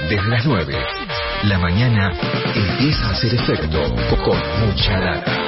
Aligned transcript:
Desde 0.00 0.28
las 0.28 0.46
9, 0.46 0.74
la 1.44 1.58
mañana 1.58 2.12
empieza 2.54 3.08
a 3.08 3.10
hacer 3.10 3.34
efecto 3.34 3.94
con 4.24 4.38
mucha 4.60 4.98
data. 4.98 5.38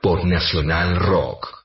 Por 0.00 0.24
Nacional 0.24 0.96
Rock. 0.96 1.61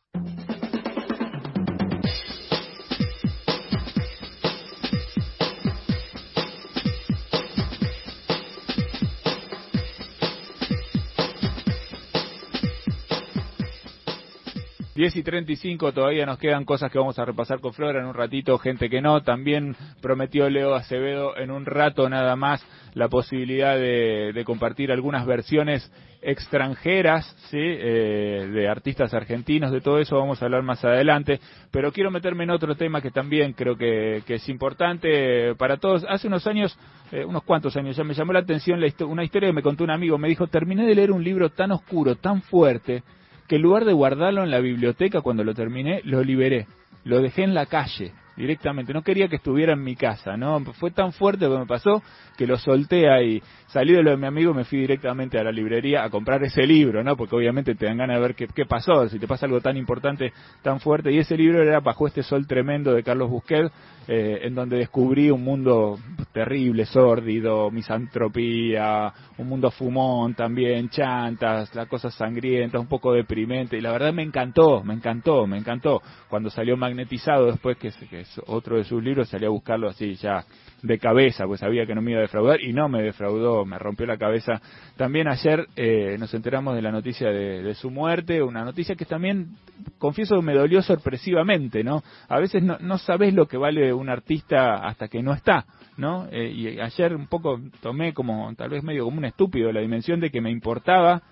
10 14.98 15.16
y 15.16 15.22
35 15.22 15.92
todavía 15.92 16.26
nos 16.26 16.40
quedan 16.40 16.66
cosas 16.66 16.92
que 16.92 16.98
vamos 16.98 17.20
a 17.20 17.24
repasar 17.24 17.60
con 17.60 17.72
Flora 17.72 18.00
en 18.00 18.08
un 18.08 18.16
ratito, 18.16 18.58
gente 18.58 18.90
que 18.90 19.00
no. 19.00 19.22
También 19.22 19.76
prometió 20.02 20.50
Leo 20.50 20.74
Acevedo 20.74 21.38
en 21.38 21.52
un 21.52 21.68
rato 21.68 22.10
nada 22.10 22.36
más 22.36 22.66
la 22.96 23.08
posibilidad 23.08 23.78
de, 23.78 24.42
compartir 24.44 24.92
algunas 24.92 25.28
versiones 25.28 25.92
extranjeras, 26.24 27.28
¿sí? 27.52 27.60
Eh, 27.62 28.50
de 28.52 28.68
artistas 28.68 29.14
argentinos, 29.14 29.72
de 29.72 29.82
todo 29.82 30.00
eso 30.00 30.18
vamos 30.18 30.42
a 30.42 30.46
hablar 30.46 30.64
más 30.64 30.84
adelante. 30.84 31.40
Pero 31.70 31.92
quiero 31.92 32.10
meterme 32.10 32.46
en 32.46 32.50
otro 32.50 32.76
tema 32.76 33.00
que 33.00 33.12
también 33.12 33.54
creo 33.54 33.78
que, 33.78 34.24
es 34.28 34.50
importante 34.50 35.54
para 35.60 35.78
todos. 35.78 36.08
Hace 36.10 36.26
unos 36.26 36.48
años, 36.48 36.76
eh, 37.12 37.24
unos 37.24 37.44
cuantos 37.44 37.78
años, 37.78 37.96
ya 37.96 38.04
me 38.04 38.16
llamó 38.16 38.34
la 38.34 38.40
atención 38.40 38.80
una 39.02 39.24
historia 39.24 39.50
que 39.50 39.54
me 39.54 39.62
contó 39.62 39.84
un 39.84 39.92
amigo. 39.92 40.18
Me 40.18 40.28
dijo, 40.28 40.48
terminé 40.48 40.88
de 40.88 40.96
leer 40.96 41.12
un 41.12 41.24
libro 41.24 41.52
tan 41.52 41.72
oscuro, 41.72 42.16
tan 42.16 42.42
fuerte, 42.42 43.04
que 43.48 43.56
en 43.56 43.62
lugar 43.62 43.86
de 43.86 43.94
guardarlo 43.94 44.44
en 44.44 44.52
la 44.52 44.60
biblioteca 44.60 45.22
cuando 45.22 45.44
lo 45.44 45.54
terminé, 45.54 46.02
lo 46.04 46.24
liberé, 46.24 46.68
lo 47.04 47.22
dejé 47.22 47.44
en 47.44 47.54
la 47.54 47.66
calle 47.66 48.14
directamente. 48.38 48.94
No 48.94 49.02
quería 49.02 49.28
que 49.28 49.38
estuviera 49.38 49.74
en 49.74 49.84
mi 49.84 49.96
casa, 49.96 50.38
¿no? 50.38 50.60
Fue 50.74 50.92
tan 50.92 51.12
fuerte 51.12 51.46
lo 51.46 51.54
que 51.54 51.60
me 51.60 51.66
pasó 51.66 52.02
que 52.38 52.48
lo 52.48 52.58
solté 52.58 53.10
ahí. 53.10 53.42
Salí 53.68 53.94
de 53.94 54.04
lo 54.04 54.12
de 54.12 54.18
mi 54.18 54.28
amigo 54.28 54.52
y 54.52 54.56
me 54.56 54.64
fui 54.64 54.80
directamente 54.80 55.38
a 55.38 55.44
la 55.44 55.52
librería 55.52 56.04
a 56.04 56.10
comprar 56.10 56.42
ese 56.44 56.66
libro, 56.66 57.04
¿no? 57.04 57.18
Porque 57.18 57.36
obviamente 57.36 57.76
te 57.76 57.88
dan 57.88 57.98
ganas 57.98 58.18
de 58.18 58.22
ver 58.22 58.36
qué, 58.36 58.48
qué 58.48 58.66
pasó, 58.66 59.10
si 59.10 59.20
te 59.20 59.28
pasa 59.28 59.48
algo 59.48 59.60
tan 59.60 59.76
importante, 59.76 60.32
tan 60.62 60.80
fuerte. 60.80 61.12
Y 61.12 61.18
ese 61.18 61.36
libro 61.36 61.62
era 61.62 61.80
Bajo 61.80 62.08
este 62.08 62.24
sol 62.24 62.48
tremendo 62.48 62.94
de 62.94 63.04
Carlos 63.04 63.30
Busquet, 63.30 63.70
eh, 64.08 64.40
en 64.44 64.56
donde 64.56 64.78
descubrí 64.78 65.30
un 65.32 65.44
mundo 65.44 66.00
terrible, 66.32 66.86
sórdido, 66.86 67.70
misantropía, 67.72 69.12
un 69.38 69.50
mundo 69.50 69.70
fumón 69.72 70.34
también, 70.34 70.90
chantas, 70.90 71.74
las 71.76 71.88
cosas 71.88 72.14
sangrientas, 72.14 72.80
un 72.80 72.88
poco 72.88 73.12
deprimente. 73.12 73.78
Y 73.78 73.82
la 73.82 73.92
verdad 73.92 74.14
me 74.14 74.24
encantó, 74.24 74.84
me 74.84 74.94
encantó, 74.94 75.46
me 75.48 75.58
encantó. 75.58 76.02
Cuando 76.30 76.50
salió 76.50 76.78
magnetizado 76.78 77.48
después, 77.48 77.78
que, 77.78 77.92
que 78.10 78.24
otro 78.48 78.78
de 78.78 78.84
sus 78.84 79.04
libros, 79.04 79.30
salí 79.30 79.46
a 79.46 79.50
buscarlo 79.50 79.90
así 79.90 80.16
ya 80.16 80.46
de 80.82 81.00
cabeza, 81.00 81.46
pues 81.46 81.60
sabía 81.60 81.86
que 81.86 81.96
no 81.96 82.02
me 82.02 82.12
iba 82.12 82.20
a 82.20 82.24
defraudar 82.24 82.62
y 82.62 82.72
no 82.72 82.88
me 82.88 83.02
defraudó, 83.02 83.66
me 83.66 83.80
rompió 83.80 84.06
la 84.06 84.18
cabeza. 84.18 84.62
También 84.96 85.28
ayer 85.28 85.68
eh, 85.76 86.18
nos 86.20 86.34
enteramos 86.34 86.76
de 86.76 86.82
la 86.82 86.92
noticia 86.92 87.30
de, 87.30 87.74
su 87.76 87.90
muerte, 87.90 88.42
una 88.42 88.64
noticia 88.64 88.96
que 88.96 89.06
también, 89.06 89.56
confieso, 89.98 90.42
me 90.42 90.54
dolió 90.54 90.82
sorpresivamente, 90.82 91.84
¿no? 91.84 92.04
A 92.28 92.40
veces 92.40 92.64
no, 92.64 92.78
no 92.80 92.98
sabes 92.98 93.34
lo 93.34 93.48
que 93.48 93.58
vale 93.58 93.94
un 93.94 94.10
artista 94.10 94.76
hasta 94.76 95.08
que 95.08 95.22
no 95.22 95.34
está, 95.34 95.66
¿no? 95.98 96.28
Eh, 96.32 96.52
y 96.52 96.80
ayer 96.80 97.16
un 97.16 97.28
poco 97.28 97.60
tomé 97.82 98.14
como, 98.14 98.54
tal 98.56 98.70
vez 98.70 98.84
medio 98.84 99.06
como 99.06 99.18
un 99.18 99.26
estúpido, 99.26 99.72
la 99.72 99.82
dimensión 99.82 100.20
de 100.20 100.30
que 100.30 100.42
me 100.42 100.52
importaba 100.52 101.24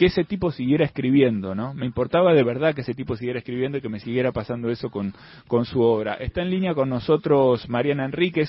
que 0.00 0.06
ese 0.06 0.24
tipo 0.24 0.50
siguiera 0.50 0.86
escribiendo, 0.86 1.54
¿no? 1.54 1.74
Me 1.74 1.84
importaba 1.84 2.32
de 2.32 2.42
verdad 2.42 2.74
que 2.74 2.80
ese 2.80 2.94
tipo 2.94 3.16
siguiera 3.16 3.40
escribiendo 3.40 3.76
y 3.76 3.82
que 3.82 3.90
me 3.90 4.00
siguiera 4.00 4.32
pasando 4.32 4.70
eso 4.70 4.90
con, 4.90 5.12
con 5.46 5.66
su 5.66 5.82
obra. 5.82 6.14
Está 6.14 6.40
en 6.40 6.48
línea 6.48 6.72
con 6.72 6.88
nosotros 6.88 7.68
Mariana 7.68 8.06
Enríquez, 8.06 8.48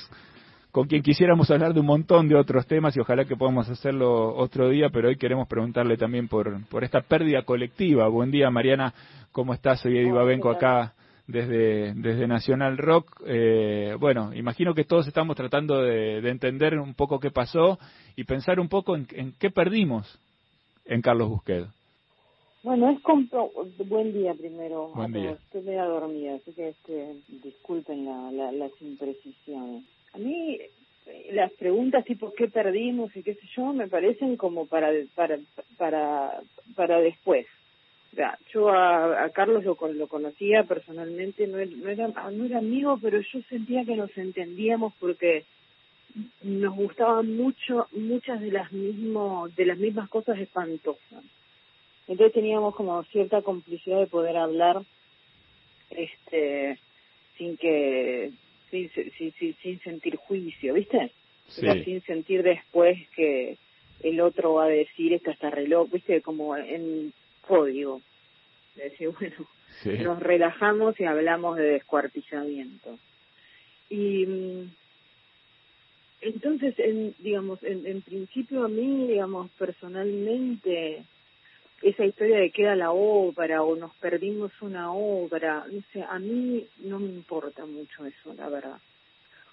con 0.72 0.88
quien 0.88 1.02
quisiéramos 1.02 1.52
hablar 1.52 1.74
de 1.74 1.82
un 1.82 1.88
montón 1.88 2.30
de 2.30 2.36
otros 2.36 2.66
temas 2.68 2.96
y 2.96 3.02
ojalá 3.02 3.26
que 3.26 3.36
podamos 3.36 3.68
hacerlo 3.68 4.34
otro 4.34 4.70
día, 4.70 4.92
pero 4.94 5.10
hoy 5.10 5.18
queremos 5.18 5.46
preguntarle 5.50 5.98
también 5.98 6.30
por, 6.30 6.66
por 6.70 6.86
esta 6.86 7.02
pérdida 7.02 7.42
colectiva. 7.42 8.08
Buen 8.08 8.32
día, 8.32 8.50
Mariana, 8.50 8.94
¿cómo 9.34 9.54
estás? 9.54 9.82
Soy 9.82 9.98
Eddie 9.98 10.14
Babenco 10.14 10.50
acá 10.52 10.94
desde, 11.28 11.94
desde 11.96 12.28
Nacional 12.28 12.78
Rock. 12.78 13.24
Eh, 13.26 13.98
bueno, 14.00 14.34
imagino 14.34 14.74
que 14.74 14.86
todos 14.86 15.06
estamos 15.06 15.36
tratando 15.36 15.82
de, 15.82 16.20
entender 16.30 16.80
un 16.80 16.94
poco 16.94 17.20
qué 17.20 17.30
pasó 17.30 17.78
y 18.16 18.24
pensar 18.24 18.58
un 18.58 18.70
poco 18.70 18.96
en, 18.96 19.06
en 19.12 19.34
qué 19.38 19.50
perdimos 19.50 20.18
en 20.92 21.02
Carlos 21.02 21.30
Busquet? 21.30 21.66
Bueno, 22.64 22.92
es 22.92 23.02
buen 23.88 24.14
día 24.14 24.34
primero. 24.34 24.90
Buen 24.94 25.14
día. 25.14 25.32
Estoy 25.32 25.62
medio 25.64 25.86
dormida, 25.86 26.36
así 26.36 26.52
que 26.52 26.70
este, 26.70 27.16
disculpen 27.44 28.06
la, 28.06 28.52
las 28.52 28.72
imprecisiones. 28.82 29.84
A 30.14 30.18
mí 30.18 30.60
las 31.32 31.52
preguntas 31.54 32.06
tipo 32.06 32.34
qué 32.34 32.48
perdimos 32.48 33.16
y 33.16 33.24
qué 33.24 33.34
sé 33.34 33.48
yo 33.56 33.74
me 33.74 33.88
parecen 33.88 34.36
como 34.38 34.68
para 34.68 34.92
para 35.16 35.40
para 35.78 36.42
para 36.76 37.00
después. 37.00 37.48
yo 38.54 38.70
a, 38.70 39.30
Carlos 39.34 39.64
lo, 39.64 39.78
lo 39.94 40.08
conocía 40.08 40.64
personalmente, 40.66 41.48
no, 41.48 41.58
no, 41.58 41.90
era, 41.90 42.08
no 42.10 42.46
era 42.46 42.58
amigo, 42.58 43.00
pero 43.02 43.20
yo 43.22 43.40
sentía 43.50 43.86
que 43.86 43.96
nos 43.96 44.16
entendíamos 44.18 44.94
porque 45.00 45.46
nos 46.44 46.76
gustaban 46.76 47.36
mucho 47.36 47.88
muchas 47.92 48.42
de 48.42 48.52
las 48.52 48.72
mismo 48.72 49.48
de 49.56 49.66
las 49.66 49.78
mismas 49.78 50.10
cosas 50.10 50.40
espantosas. 50.40 51.24
Entonces 52.08 52.34
teníamos 52.34 52.76
como 52.76 53.04
cierta 53.06 53.42
complicidad 53.42 54.00
de 54.00 54.08
poder 54.08 54.38
hablar 54.38 54.82
este 55.90 56.80
sin 57.38 57.58
que 57.58 58.32
sin 58.70 58.90
sin, 58.92 59.56
sin 59.62 59.80
sentir 59.82 60.16
juicio 60.18 60.74
viste 60.74 61.12
sin 61.48 62.02
sentir 62.04 62.44
después 62.44 62.98
que 63.16 63.58
el 64.04 64.22
otro 64.22 64.54
va 64.56 64.66
a 64.66 64.70
decir 64.70 65.14
esto 65.14 65.32
está 65.32 65.50
reloj 65.50 65.90
viste 65.92 66.22
como 66.22 66.56
en 66.56 67.14
código. 67.42 68.02
Decir 68.76 69.10
bueno 69.20 69.48
nos 70.04 70.20
relajamos 70.20 71.00
y 71.00 71.06
hablamos 71.06 71.58
de 71.58 71.64
descuartizamiento. 71.64 72.98
Y 73.90 74.26
mm, 74.26 74.72
entonces, 76.22 76.76
en, 76.78 77.16
digamos, 77.20 77.62
en, 77.64 77.86
en 77.86 78.02
principio 78.02 78.64
a 78.64 78.68
mí, 78.68 79.08
digamos, 79.08 79.50
personalmente, 79.58 81.04
esa 81.82 82.06
historia 82.06 82.38
de 82.38 82.52
queda 82.52 82.76
la 82.76 82.92
obra 82.92 83.64
o 83.64 83.76
nos 83.76 83.94
perdimos 83.96 84.52
una 84.62 84.94
obra, 84.94 85.66
no 85.72 85.82
sé, 85.92 86.04
a 86.04 86.20
mí 86.20 86.68
no 86.80 87.00
me 87.00 87.08
importa 87.08 87.66
mucho 87.66 88.06
eso, 88.06 88.34
la 88.36 88.50
verdad. 88.50 88.78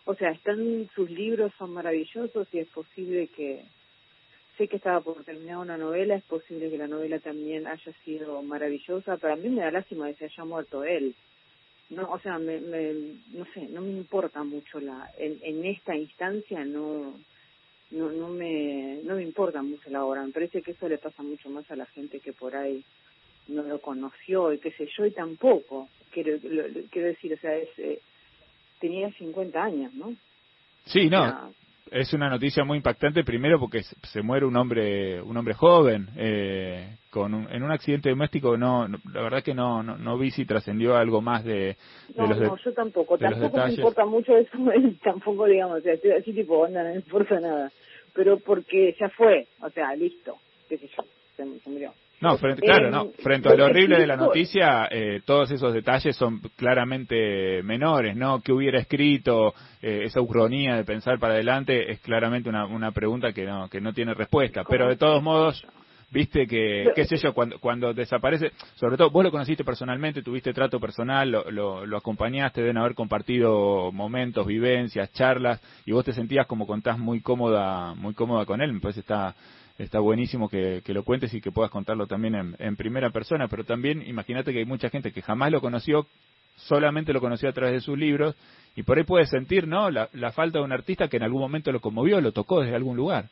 O 0.05 0.15
sea, 0.15 0.31
están 0.31 0.89
sus 0.95 1.11
libros, 1.11 1.53
son 1.59 1.73
maravillosos 1.73 2.47
y 2.53 2.59
es 2.59 2.69
posible 2.69 3.29
que, 3.29 3.65
sé 4.59 4.69
que 4.69 4.77
estaba 4.77 5.01
por 5.01 5.25
terminar 5.25 5.59
una 5.59 5.79
novela, 5.79 6.17
es 6.17 6.25
posible 6.25 6.71
que 6.71 6.79
la 6.79 6.87
novela 6.87 7.19
también 7.19 7.67
haya 7.67 7.93
sido 8.05 8.43
maravillosa, 8.43 9.17
pero 9.17 9.33
a 9.33 9.37
mí 9.37 9.49
me 9.49 9.63
da 9.63 9.71
lástima 9.71 10.09
que 10.09 10.15
se 10.17 10.25
haya 10.27 10.45
muerto 10.45 10.85
él 10.85 11.15
no 11.91 12.11
o 12.11 12.19
sea 12.21 12.39
me, 12.39 12.61
me, 12.61 12.93
no 13.33 13.45
sé 13.55 13.69
no 13.69 13.81
me 13.81 13.91
importa 13.91 14.43
mucho 14.45 14.81
la 14.81 15.11
en, 15.19 15.39
en 15.43 15.65
esta 15.65 15.97
instancia 15.97 16.65
no 16.65 17.15
no 17.91 18.11
no 18.11 18.29
me 18.29 19.01
no 19.05 19.17
me 19.17 19.23
importa 19.23 19.63
mucho 19.63 19.89
la 19.91 20.05
obra. 20.05 20.25
Me 20.25 20.33
parece 20.33 20.63
que 20.63 20.73
eso 20.73 20.89
le 20.89 20.99
pasa 20.99 21.23
mucho 21.23 21.49
más 21.49 21.71
a 21.71 21.77
la 21.77 21.87
gente 21.87 22.21
que 22.21 22.33
por 22.33 22.55
ahí 22.55 22.85
no 23.49 23.63
lo 23.63 23.81
conoció 23.81 24.53
y 24.53 24.59
qué 24.59 24.71
sé 24.73 24.89
yo 24.97 25.07
y 25.07 25.11
tampoco 25.13 25.89
quiero 26.11 26.39
quiero 26.91 27.09
decir 27.09 27.33
o 27.33 27.39
sea 27.39 27.57
es 27.57 27.71
eh, 27.79 28.01
tenía 28.79 29.11
50 29.13 29.63
años 29.63 29.95
no 29.95 30.15
sí 30.85 31.09
no 31.09 31.53
es 31.93 32.13
una 32.13 32.29
noticia 32.29 32.65
muy 32.65 32.79
impactante 32.79 33.25
primero 33.25 33.59
porque 33.59 33.83
se 33.83 34.23
muere 34.23 34.47
un 34.47 34.57
hombre 34.57 35.21
un 35.23 35.37
hombre 35.37 35.55
joven 35.55 36.09
eh, 36.17 36.97
con 37.11 37.49
en 37.51 37.63
un 37.63 37.71
accidente 37.71 38.11
doméstico 38.11 38.57
no, 38.57 38.87
la 38.89 39.23
verdad 39.23 39.43
que 39.43 39.55
no 39.55 39.83
no, 39.83 40.19
vi 40.19 40.31
si 40.31 40.45
trascendió 40.45 40.97
algo 40.97 41.21
más 41.21 41.45
de, 41.45 41.77
no, 42.17 42.27
los 42.27 42.39
no 42.39 42.57
yo 42.57 42.73
tampoco 42.73 43.19
tampoco 43.19 43.59
me 43.59 43.75
importa 43.75 44.05
mucho 44.05 44.37
eso 44.37 44.59
tampoco 45.03 45.47
digamos 45.47 45.79
o 45.79 45.83
sea 45.83 45.95
estoy 45.95 46.13
así 46.13 46.33
tipo 46.33 46.59
onda 46.59 46.83
no 46.83 46.91
me 46.91 46.97
importa 46.97 47.41
nada 47.41 47.71
pero 48.15 48.39
porque 48.39 48.97
ya 48.99 49.09
fue 49.11 49.47
o 49.61 49.71
sea 49.71 49.95
listo 49.95 50.37
qué 50.69 50.79
sé 50.79 50.89
yo 50.97 51.05
se, 51.37 51.61
se 51.61 51.71
murió 51.71 51.93
no, 52.21 52.37
frente, 52.37 52.63
claro, 52.63 52.91
no. 52.91 53.11
Frente 53.23 53.49
a 53.49 53.55
lo 53.55 53.67
horrible 53.67 53.99
de 53.99 54.07
la 54.07 54.17
noticia, 54.17 54.89
eh, 54.91 55.21
todos 55.25 55.51
esos 55.51 55.73
detalles 55.73 56.17
son 56.17 56.41
claramente 56.57 57.63
menores, 57.63 58.17
¿no? 58.17 58.41
¿Qué 58.41 58.53
hubiera 58.53 58.81
escrito? 58.81 59.55
Eh, 59.81 60.03
esa 60.05 60.21
ucronía 60.21 60.75
de 60.75 60.85
pensar 60.85 61.19
para 61.21 61.35
adelante 61.35 61.93
es 61.93 62.01
claramente 62.01 62.49
una, 62.49 62.67
una 62.67 62.91
pregunta 62.91 63.33
que 63.33 63.45
no, 63.45 63.69
que 63.69 63.81
no 63.81 63.93
tiene 63.93 64.15
respuesta. 64.15 64.65
Pero 64.69 64.89
de 64.89 64.97
todos 64.97 65.23
modos, 65.23 65.65
viste 66.11 66.47
que, 66.47 66.91
qué 66.95 67.05
sé 67.05 67.17
yo, 67.19 67.33
cuando, 67.33 67.59
cuando 67.61 67.93
desaparece, 67.95 68.51
sobre 68.75 68.97
todo, 68.97 69.11
vos 69.11 69.23
lo 69.25 69.31
conociste 69.31 69.65
personalmente, 69.65 70.23
tuviste 70.23 70.53
trato 70.53 70.81
personal, 70.81 71.31
lo, 71.31 71.51
lo, 71.51 71.87
lo 71.87 71.97
acompañaste, 71.97 72.63
deben 72.63 72.79
haber 72.79 72.95
compartido 72.95 73.93
momentos, 73.93 74.47
vivencias, 74.47 75.13
charlas, 75.13 75.61
y 75.87 75.93
vos 75.93 76.05
te 76.05 76.13
sentías 76.13 76.47
como 76.47 76.67
contás 76.67 76.99
muy 76.99 77.21
cómoda, 77.21 77.95
muy 77.95 78.15
cómoda 78.15 78.45
con 78.45 78.61
él, 78.61 78.73
me 78.73 78.81
parece 78.81 79.01
está 79.01 79.35
está 79.79 80.01
buenísimo 80.01 80.49
que, 80.49 80.83
lo 80.87 81.05
cuentes 81.05 81.33
y 81.33 81.41
que 81.41 81.53
puedas 81.53 81.71
contarlo 81.71 82.07
también 82.07 82.57
en, 82.59 82.77
primera 82.77 83.11
persona, 83.11 83.47
pero 83.49 83.65
también 83.65 84.03
imagínate 84.07 84.53
que 84.53 84.59
hay 84.59 84.65
mucha 84.65 84.91
gente 84.91 85.13
que 85.13 85.23
jamás 85.23 85.53
lo 85.53 85.61
conoció, 85.61 86.07
solamente 86.57 87.13
lo 87.13 87.21
conoció 87.21 87.49
a 87.49 87.53
través 87.53 87.75
de 87.75 87.81
sus 87.81 87.97
libros 87.97 88.37
y 88.75 88.83
por 88.83 88.99
ahí 88.99 89.05
puede 89.05 89.27
sentir, 89.27 89.69
¿no? 89.69 89.91
La, 89.91 90.33
falta 90.33 90.59
de 90.59 90.65
un 90.65 90.73
artista 90.73 91.09
que 91.09 91.17
en 91.17 91.23
algún 91.23 91.41
momento 91.41 91.71
lo 91.71 91.81
conmovió, 91.81 92.21
lo 92.21 92.33
tocó 92.33 92.61
desde 92.61 92.75
algún 92.75 92.97
lugar. 92.97 93.29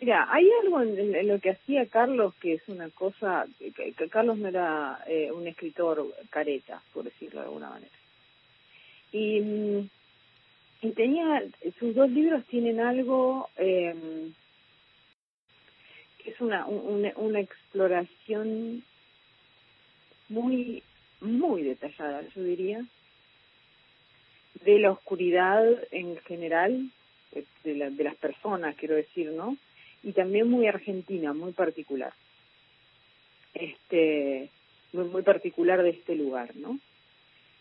Mira, 0.00 0.28
hay 0.30 0.48
algo 0.62 0.80
en, 0.82 1.26
lo 1.26 1.40
que 1.40 1.50
hacía 1.50 1.86
Carlos 1.86 2.34
que 2.40 2.54
es 2.54 2.68
una 2.68 2.88
cosa, 2.90 3.46
que, 3.58 3.94
Carlos 4.10 4.38
no 4.38 4.48
era 4.48 5.00
eh, 5.06 5.30
un 5.32 5.46
escritor 5.46 6.04
careta, 6.30 6.82
por 6.92 7.04
decirlo 7.04 7.40
de 7.40 7.46
alguna 7.46 7.70
manera. 7.70 7.92
Y, 9.12 9.40
mm, 9.40 9.88
y 10.82 10.92
tenía, 10.92 11.42
sus 11.78 11.94
dos 11.94 12.10
libros 12.10 12.44
tienen 12.46 12.80
algo 12.80 13.48
eh, 13.56 13.94
que 13.94 14.47
es 16.28 16.40
una, 16.40 16.66
una, 16.66 17.40
exploración 17.40 18.84
muy, 20.28 20.82
muy 21.20 21.62
detallada, 21.62 22.22
yo 22.34 22.42
diría, 22.42 22.84
de 24.64 24.78
la 24.78 24.92
oscuridad 24.92 25.64
en 25.90 26.16
general, 26.18 26.90
de, 27.32 27.90
de 27.90 28.04
las 28.04 28.16
personas, 28.16 28.76
quiero 28.76 28.94
decir, 28.94 29.30
¿no? 29.30 29.56
Y 30.02 30.12
también 30.12 30.48
muy 30.48 30.66
argentina, 30.66 31.32
muy 31.32 31.52
particular. 31.52 32.12
Este, 33.54 34.50
muy, 34.92 35.04
muy 35.04 35.22
particular 35.22 35.82
de 35.82 35.90
este 35.90 36.14
lugar, 36.14 36.54
¿no? 36.56 36.78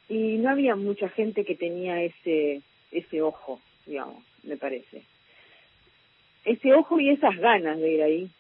Y 0.10 0.38
no 0.38 0.50
había 0.50 0.76
mucha 0.76 1.10
gente 1.10 1.44
que 1.44 1.56
tenía 1.56 2.02
ese, 2.02 2.62
ese 2.92 3.22
ojo, 3.22 3.60
digamos, 3.86 4.24
me 4.44 4.58
parece. 4.58 5.04
Ese 6.46 6.74
ojo 6.74 7.00
y 7.00 7.10
esas 7.10 7.36
ganas 7.38 7.78
de 7.78 7.92
ir 7.92 8.02
ahí. 8.02 8.32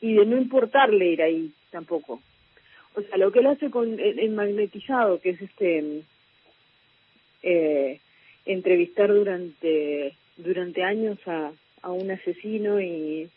Y 0.00 0.14
de 0.14 0.26
no 0.26 0.36
importarle 0.36 1.06
ir 1.06 1.22
ahí 1.22 1.52
tampoco. 1.70 2.20
O 2.94 3.02
sea, 3.02 3.18
lo 3.18 3.30
que 3.30 3.40
él 3.40 3.46
hace 3.46 3.70
con 3.70 3.98
el 4.00 4.30
magnetizado, 4.30 5.20
que 5.20 5.30
es 5.30 5.42
este 5.42 6.02
eh, 7.42 8.00
entrevistar 8.44 9.12
durante 9.12 10.14
durante 10.36 10.82
años 10.82 11.18
a, 11.26 11.52
a 11.82 11.90
un 11.90 12.10
asesino 12.10 12.80
y 12.80 13.30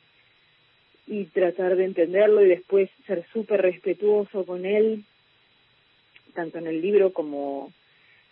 y 1.08 1.26
tratar 1.26 1.76
de 1.76 1.86
entenderlo 1.86 2.46
y 2.46 2.50
después 2.50 2.90
ser 3.08 3.26
súper 3.34 3.62
respetuoso 3.62 4.46
con 4.46 4.66
él 4.66 5.04
tanto 6.36 6.60
en 6.60 6.68
el 6.68 6.82
libro 6.82 7.14
como 7.14 7.74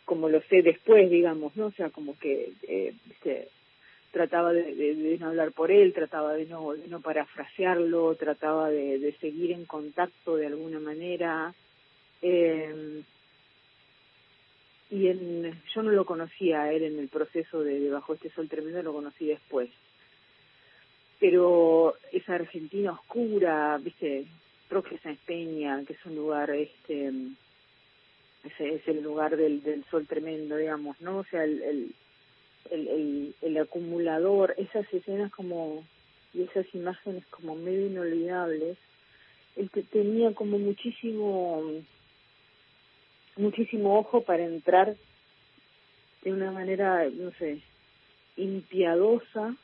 como 0.05 0.29
lo 0.29 0.41
sé 0.43 0.61
después 0.61 1.09
digamos 1.09 1.55
no 1.55 1.67
o 1.67 1.71
sea 1.71 1.89
como 1.89 2.17
que 2.19 2.51
eh, 2.67 2.93
trataba 4.17 4.51
de, 4.51 5.17
no 5.19 5.27
hablar 5.27 5.51
por 5.51 5.71
él 5.71 5.93
trataba 5.93 6.33
de 6.33 6.45
no 6.45 6.73
de 6.73 6.87
no 6.87 7.01
parafrasearlo 7.01 8.15
trataba 8.15 8.69
de, 8.69 9.15
seguir 9.21 9.51
en 9.51 9.65
contacto 9.65 10.35
de 10.35 10.47
alguna 10.47 10.79
manera 10.79 11.53
eh, 12.21 13.03
y 14.89 15.07
en, 15.07 15.61
yo 15.73 15.83
no 15.83 15.91
lo 15.91 16.05
conocía 16.05 16.63
a 16.63 16.71
él 16.71 16.83
en 16.83 16.99
el 16.99 17.09
proceso 17.09 17.61
de, 17.61 17.89
Bajo 17.89 18.13
este 18.13 18.29
Sol 18.31 18.47
Tremendo, 18.47 18.81
lo 18.81 18.93
conocí 18.93 19.27
después. 19.27 19.69
Pero 21.19 21.95
esa 22.11 22.35
Argentina 22.35 22.93
oscura, 22.93 23.77
viste, 23.79 24.25
Roque 24.69 24.97
San 24.99 25.17
Peña, 25.25 25.83
que 25.85 25.93
es 25.93 26.05
un 26.05 26.15
lugar, 26.15 26.51
este, 26.51 27.11
es 28.43 28.87
el 28.87 29.01
lugar 29.01 29.35
del, 29.35 29.61
del 29.61 29.83
Sol 29.85 30.07
Tremendo, 30.07 30.55
digamos, 30.55 30.99
¿no? 31.01 31.19
O 31.19 31.23
sea, 31.25 31.43
el, 31.43 31.61
el, 31.63 31.95
el, 32.71 33.57
acumulador, 33.57 34.53
esas 34.57 34.91
escenas 34.93 35.31
como, 35.31 35.83
y 36.33 36.43
esas 36.43 36.65
imágenes 36.73 37.25
como 37.27 37.55
medio 37.55 37.87
inolvidables, 37.87 38.77
él 39.55 39.71
tenía 39.91 40.33
como 40.33 40.59
muchísimo 40.59 41.63
muchísimo 43.37 43.99
ojo 43.99 44.21
para 44.21 44.43
entrar 44.43 44.95
de 46.23 46.33
una 46.33 46.51
manera, 46.51 47.07
no 47.09 47.31
sé, 47.33 47.61
impiadosa 48.35 49.55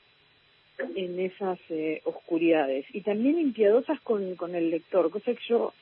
en 0.95 1.19
esas 1.19 1.59
eh, 1.69 2.01
oscuridades 2.05 2.85
y 2.93 3.01
también 3.01 3.39
impiadosas 3.39 3.99
con, 4.01 4.35
con 4.35 4.55
el 4.55 4.69
lector, 4.69 5.09
cosa 5.11 5.33
que 5.33 5.47
yo 5.47 5.73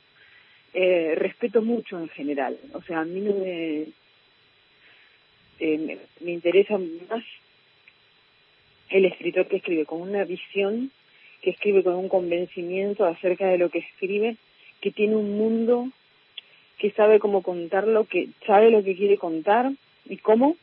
eh, 0.74 1.16
respeto 1.16 1.62
mucho 1.62 2.00
en 2.00 2.10
general. 2.10 2.58
O 2.74 2.82
sea, 2.82 3.02
a 3.02 3.06
mí 3.06 3.22
no 3.22 3.34
me, 3.34 3.88
eh, 5.62 6.00
me, 6.22 6.32
interesa 6.32 6.76
más 6.78 7.24
el 8.90 9.06
escritor 9.06 9.48
que 9.48 9.58
escribe 9.58 9.86
con 9.86 10.02
una 10.02 10.24
visión, 10.24 10.92
que 11.44 11.52
escribe 11.52 11.84
con 11.84 11.94
un 11.94 12.10
convencimiento 12.10 13.06
acerca 13.06 13.48
de 13.48 13.60
lo 13.60 13.70
que 13.70 13.78
escribe, 13.78 14.38
que 14.82 14.90
tiene 14.90 15.16
un 15.16 15.38
mundo 15.38 15.90
que 16.80 16.90
sabe 16.92 17.20
cómo 17.20 17.44
contarlo, 17.44 18.06
que 18.06 18.30
sabe 18.48 18.72
lo 18.72 18.84
que 18.84 18.96
quiere 18.96 19.20
contar 19.20 19.72
y 20.06 20.18
cómo, 20.18 20.58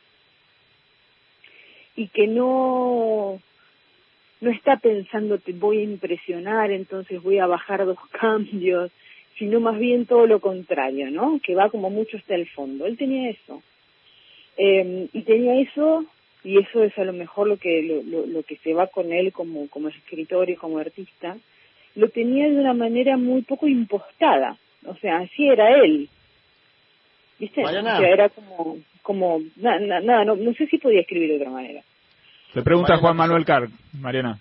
y 1.94 2.08
que 2.08 2.26
no 2.26 3.40
no 4.40 4.50
está 4.50 4.78
pensando 4.78 5.38
te 5.38 5.52
voy 5.52 5.78
a 5.78 5.82
impresionar, 5.82 6.72
entonces 6.72 7.22
voy 7.22 7.38
a 7.38 7.46
bajar 7.46 7.86
dos 7.86 7.98
cambios, 8.10 8.90
sino 9.38 9.60
más 9.60 9.78
bien 9.78 10.06
todo 10.06 10.26
lo 10.26 10.40
contrario, 10.40 11.08
¿no? 11.12 11.40
Que 11.40 11.54
va 11.54 11.70
como 11.70 11.88
mucho 11.88 12.16
hasta 12.16 12.34
el 12.34 12.48
fondo. 12.48 12.84
Él 12.86 12.96
tenía 12.96 13.30
eso. 13.30 13.62
Eh, 14.58 15.08
y 15.12 15.22
tenía 15.22 15.60
eso, 15.60 16.05
y 16.43 16.58
eso 16.58 16.82
es 16.82 16.96
a 16.99 17.05
lo 17.05 17.12
mejor 17.12 17.46
lo 17.46 17.56
que, 17.56 17.81
lo, 17.82 18.26
lo, 18.26 18.43
que 18.43 18.56
se 18.56 18.75
va 18.75 18.88
con 18.88 19.12
él 19.12 19.32
como, 19.32 19.69
como 19.69 19.88
escritor 19.88 20.50
y 20.50 20.56
como 20.56 20.78
artista, 20.78 21.37
lo 21.94 22.08
tenía 22.08 22.49
de 22.49 22.56
una 22.56 22.75
manera 22.75 23.16
muy 23.16 23.43
poco 23.43 23.69
impostada. 23.69 24.58
O 24.84 24.96
sea, 24.96 25.19
así 25.19 25.49
era 25.49 25.76
él. 25.76 26.08
¿Viste? 27.38 27.64
O 27.64 27.69
sea, 27.69 27.99
era 28.00 28.28
como, 28.31 28.78
como 29.02 29.40
nada, 29.56 30.00
nada 30.00 30.25
no, 30.25 30.34
no 30.34 30.52
sé 30.55 30.66
si 30.66 30.78
podía 30.78 31.00
escribir 31.00 31.31
de 31.31 31.37
otra 31.37 31.50
manera. 31.50 31.82
Le 32.54 32.62
pregunta 32.62 32.96
Juan 32.96 33.16
Manuel 33.16 33.44
Carr, 33.44 33.69
Mariana. 34.00 34.38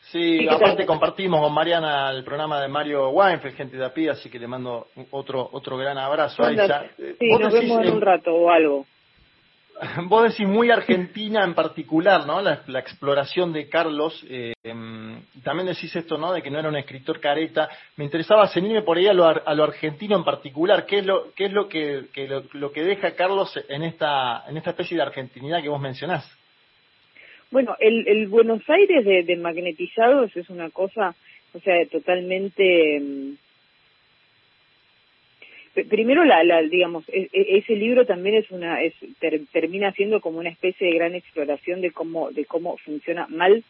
Sí, 0.00 0.46
aparte 0.48 0.86
compartimos 0.86 1.40
con 1.40 1.52
Mariana 1.52 2.10
el 2.12 2.24
programa 2.24 2.60
de 2.60 2.68
Mario 2.68 3.10
Weinfeld, 3.10 3.56
gente 3.56 3.76
de 3.76 3.84
API, 3.84 4.08
así 4.08 4.30
que 4.30 4.38
le 4.38 4.46
mando 4.46 4.88
otro 5.10 5.48
otro 5.52 5.76
gran 5.76 5.98
abrazo 5.98 6.44
a 6.44 6.52
ella. 6.52 6.90
Sí, 6.96 7.28
nos 7.40 7.52
vemos 7.52 7.84
en 7.84 7.92
un 7.92 8.00
rato 8.00 8.32
o 8.32 8.50
algo. 8.50 8.86
vos 10.08 10.30
decís 10.30 10.46
muy 10.46 10.70
argentina 10.70 11.44
en 11.44 11.54
particular, 11.54 12.26
¿no? 12.26 12.40
La, 12.40 12.78
exploración 12.78 13.52
de 13.52 13.68
Carlos. 13.68 14.24
Eh, 14.28 14.54
también 15.42 15.66
decís 15.66 15.94
esto, 15.94 16.16
¿no? 16.16 16.32
De 16.32 16.42
que 16.42 16.50
no 16.50 16.58
era 16.58 16.68
un 16.68 16.76
escritor 16.76 17.20
careta. 17.20 17.68
Me 17.96 18.04
interesaba 18.04 18.48
ceñirme 18.48 18.82
por 18.82 18.96
ahí 18.96 19.06
a 19.06 19.12
lo, 19.12 19.26
a 19.26 19.54
lo 19.54 19.64
argentino 19.64 20.16
en 20.16 20.24
particular. 20.24 20.86
¿Qué 20.86 20.98
es 20.98 21.06
lo, 21.06 21.32
qué 21.34 21.46
es 21.46 21.52
lo 21.52 21.68
que, 21.68 22.04
lo, 22.52 22.72
que 22.72 22.82
deja 22.82 23.14
Carlos 23.14 23.52
en 23.68 23.82
esta, 23.82 24.44
en 24.48 24.56
esta 24.56 24.70
especie 24.70 24.96
de 24.96 25.02
argentinidad 25.02 25.62
que 25.62 25.68
vos 25.68 25.80
mencionás? 25.80 26.26
Bueno, 27.50 27.76
el, 27.78 28.08
el 28.08 28.28
Buenos 28.28 28.62
Aires 28.68 29.04
de, 29.04 29.22
de 29.22 29.36
magnetizados 29.36 30.36
es 30.36 30.48
una 30.50 30.70
cosa, 30.70 31.14
o 31.52 31.60
sea, 31.60 31.74
totalmente 31.86 32.96
em, 32.96 33.36
primero 35.84 36.24
la, 36.24 36.42
la 36.44 36.62
digamos 36.62 37.04
e, 37.08 37.28
e, 37.32 37.58
ese 37.58 37.76
libro 37.76 38.06
también 38.06 38.36
es 38.36 38.50
una 38.50 38.82
es, 38.82 38.94
termina 39.52 39.92
siendo 39.92 40.20
como 40.20 40.38
una 40.38 40.48
especie 40.48 40.88
de 40.88 40.94
gran 40.94 41.14
exploración 41.14 41.80
de 41.80 41.90
cómo 41.90 42.30
de 42.30 42.44
cómo 42.44 42.76
funciona 42.78 43.26
mal 43.28 43.62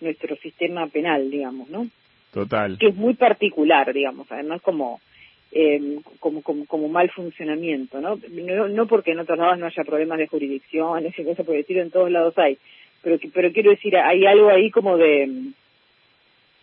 nuestro 0.00 0.36
sistema 0.36 0.86
penal 0.88 1.30
digamos 1.30 1.68
no 1.70 1.88
total 2.32 2.78
que 2.78 2.88
es 2.88 2.94
muy 2.94 3.14
particular 3.14 3.92
digamos 3.92 4.30
además 4.30 4.60
como 4.62 5.00
eh, 5.52 6.00
como, 6.18 6.42
como, 6.42 6.66
como 6.66 6.88
mal 6.88 7.10
funcionamiento 7.10 8.00
¿no? 8.00 8.18
¿no? 8.30 8.68
no 8.68 8.86
porque 8.86 9.12
en 9.12 9.20
otros 9.20 9.38
lados 9.38 9.58
no 9.58 9.66
haya 9.66 9.84
problemas 9.84 10.18
de 10.18 10.26
jurisdicción 10.26 11.06
ese 11.06 11.24
cosa 11.24 11.44
por 11.44 11.54
decirlo 11.54 11.82
en 11.82 11.90
todos 11.90 12.10
lados 12.10 12.36
hay 12.38 12.58
pero 13.02 13.18
pero 13.32 13.52
quiero 13.52 13.70
decir 13.70 13.96
hay 13.96 14.26
algo 14.26 14.50
ahí 14.50 14.70
como 14.70 14.96
de 14.96 15.52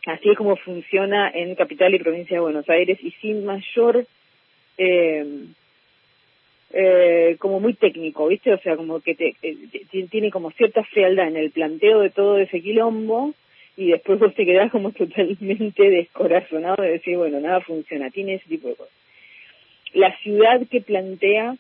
así 0.05 0.29
es 0.29 0.38
como 0.38 0.55
funciona 0.58 1.29
en 1.29 1.55
capital 1.55 1.93
y 1.93 2.00
provincia 2.00 2.38
de 2.38 2.41
Buenos 2.41 2.70
Aires 2.70 3.00
y 3.01 3.12
sin 3.22 3.46
mayor 3.46 4.05
eh, 4.83 5.25
eh, 6.73 7.35
como 7.38 7.59
muy 7.59 7.73
técnico, 7.75 8.27
¿viste? 8.27 8.51
O 8.53 8.59
sea, 8.59 8.75
como 8.75 9.00
que 9.01 9.13
te, 9.13 9.35
eh, 9.43 10.07
tiene 10.09 10.31
como 10.31 10.51
cierta 10.51 10.83
frialdad 10.85 11.27
en 11.27 11.38
el 11.38 11.51
planteo 11.51 12.00
de 12.00 12.09
todo 12.09 12.39
ese 12.39 12.61
quilombo 12.61 13.33
y 13.77 13.91
después 13.91 14.17
vos 14.19 14.33
te 14.33 14.45
quedás 14.45 14.71
como 14.71 14.91
totalmente 15.03 15.89
descorazonado 15.89 16.81
de 16.81 16.91
decir, 16.93 17.17
bueno, 17.17 17.39
nada 17.39 17.61
funciona, 17.61 18.09
tiene 18.09 18.35
ese 18.35 18.47
tipo 18.47 18.69
de 18.69 18.75
cosas. 18.75 18.93
La 19.93 20.17
ciudad 20.19 20.61
que 20.69 20.81
plantea 20.81 21.57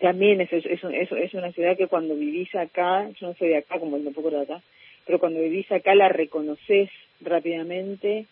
también 0.00 0.40
es, 0.40 0.50
es, 0.52 0.64
es, 0.64 1.12
es 1.12 1.34
una 1.34 1.52
ciudad 1.52 1.76
que 1.76 1.88
cuando 1.88 2.14
vivís 2.14 2.54
acá, 2.54 3.06
yo 3.20 3.26
no 3.26 3.34
soy 3.34 3.48
de 3.48 3.58
acá 3.58 3.78
como 3.78 3.96
el 3.96 4.04
poco 4.14 4.30
de 4.30 4.40
acá, 4.40 4.62
pero 5.04 5.18
cuando 5.18 5.40
vivís 5.40 5.70
acá 5.70 5.94
la 5.94 6.08
reconoces 6.08 6.88
rápidamente. 7.20 8.26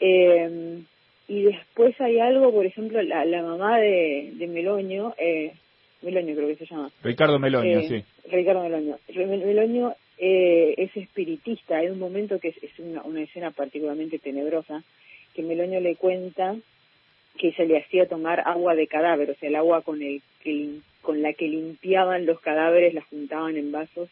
Eh, 0.00 0.80
y 1.28 1.42
después 1.42 2.00
hay 2.00 2.20
algo, 2.20 2.52
por 2.52 2.66
ejemplo, 2.66 3.02
la, 3.02 3.24
la 3.24 3.42
mamá 3.42 3.78
de, 3.78 4.32
de 4.34 4.46
Meloño, 4.46 5.14
eh, 5.18 5.52
Meloño 6.02 6.34
creo 6.34 6.48
que 6.48 6.56
se 6.56 6.66
llama. 6.66 6.90
Ricardo 7.02 7.38
Meloño, 7.38 7.80
eh, 7.80 7.88
sí. 7.88 8.30
Ricardo 8.30 8.62
Meloño. 8.62 8.96
Meloño 9.14 9.94
eh, 10.18 10.74
es 10.76 10.96
espiritista. 10.96 11.78
Hay 11.78 11.88
un 11.88 11.98
momento 11.98 12.38
que 12.38 12.48
es, 12.48 12.62
es 12.62 12.78
una, 12.78 13.02
una, 13.02 13.22
escena 13.22 13.50
particularmente 13.50 14.18
tenebrosa, 14.18 14.84
que 15.34 15.42
Meloño 15.42 15.80
le 15.80 15.96
cuenta 15.96 16.56
que 17.36 17.48
ella 17.48 17.64
le 17.64 17.78
hacía 17.78 18.06
tomar 18.06 18.40
agua 18.46 18.74
de 18.74 18.86
cadáver, 18.86 19.30
o 19.30 19.34
sea, 19.34 19.48
el 19.48 19.56
agua 19.56 19.82
con, 19.82 20.00
el 20.02 20.22
que, 20.42 20.78
con 21.02 21.22
la 21.22 21.32
que 21.32 21.48
limpiaban 21.48 22.24
los 22.24 22.40
cadáveres, 22.40 22.94
la 22.94 23.02
juntaban 23.02 23.56
en 23.56 23.72
vasos 23.72 24.08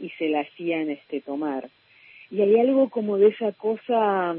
y 0.00 0.10
se 0.10 0.28
la 0.28 0.40
hacían 0.40 0.90
este 0.90 1.20
tomar. 1.20 1.68
Y 2.30 2.40
hay 2.40 2.58
algo 2.58 2.88
como 2.88 3.18
de 3.18 3.28
esa 3.28 3.52
cosa, 3.52 4.34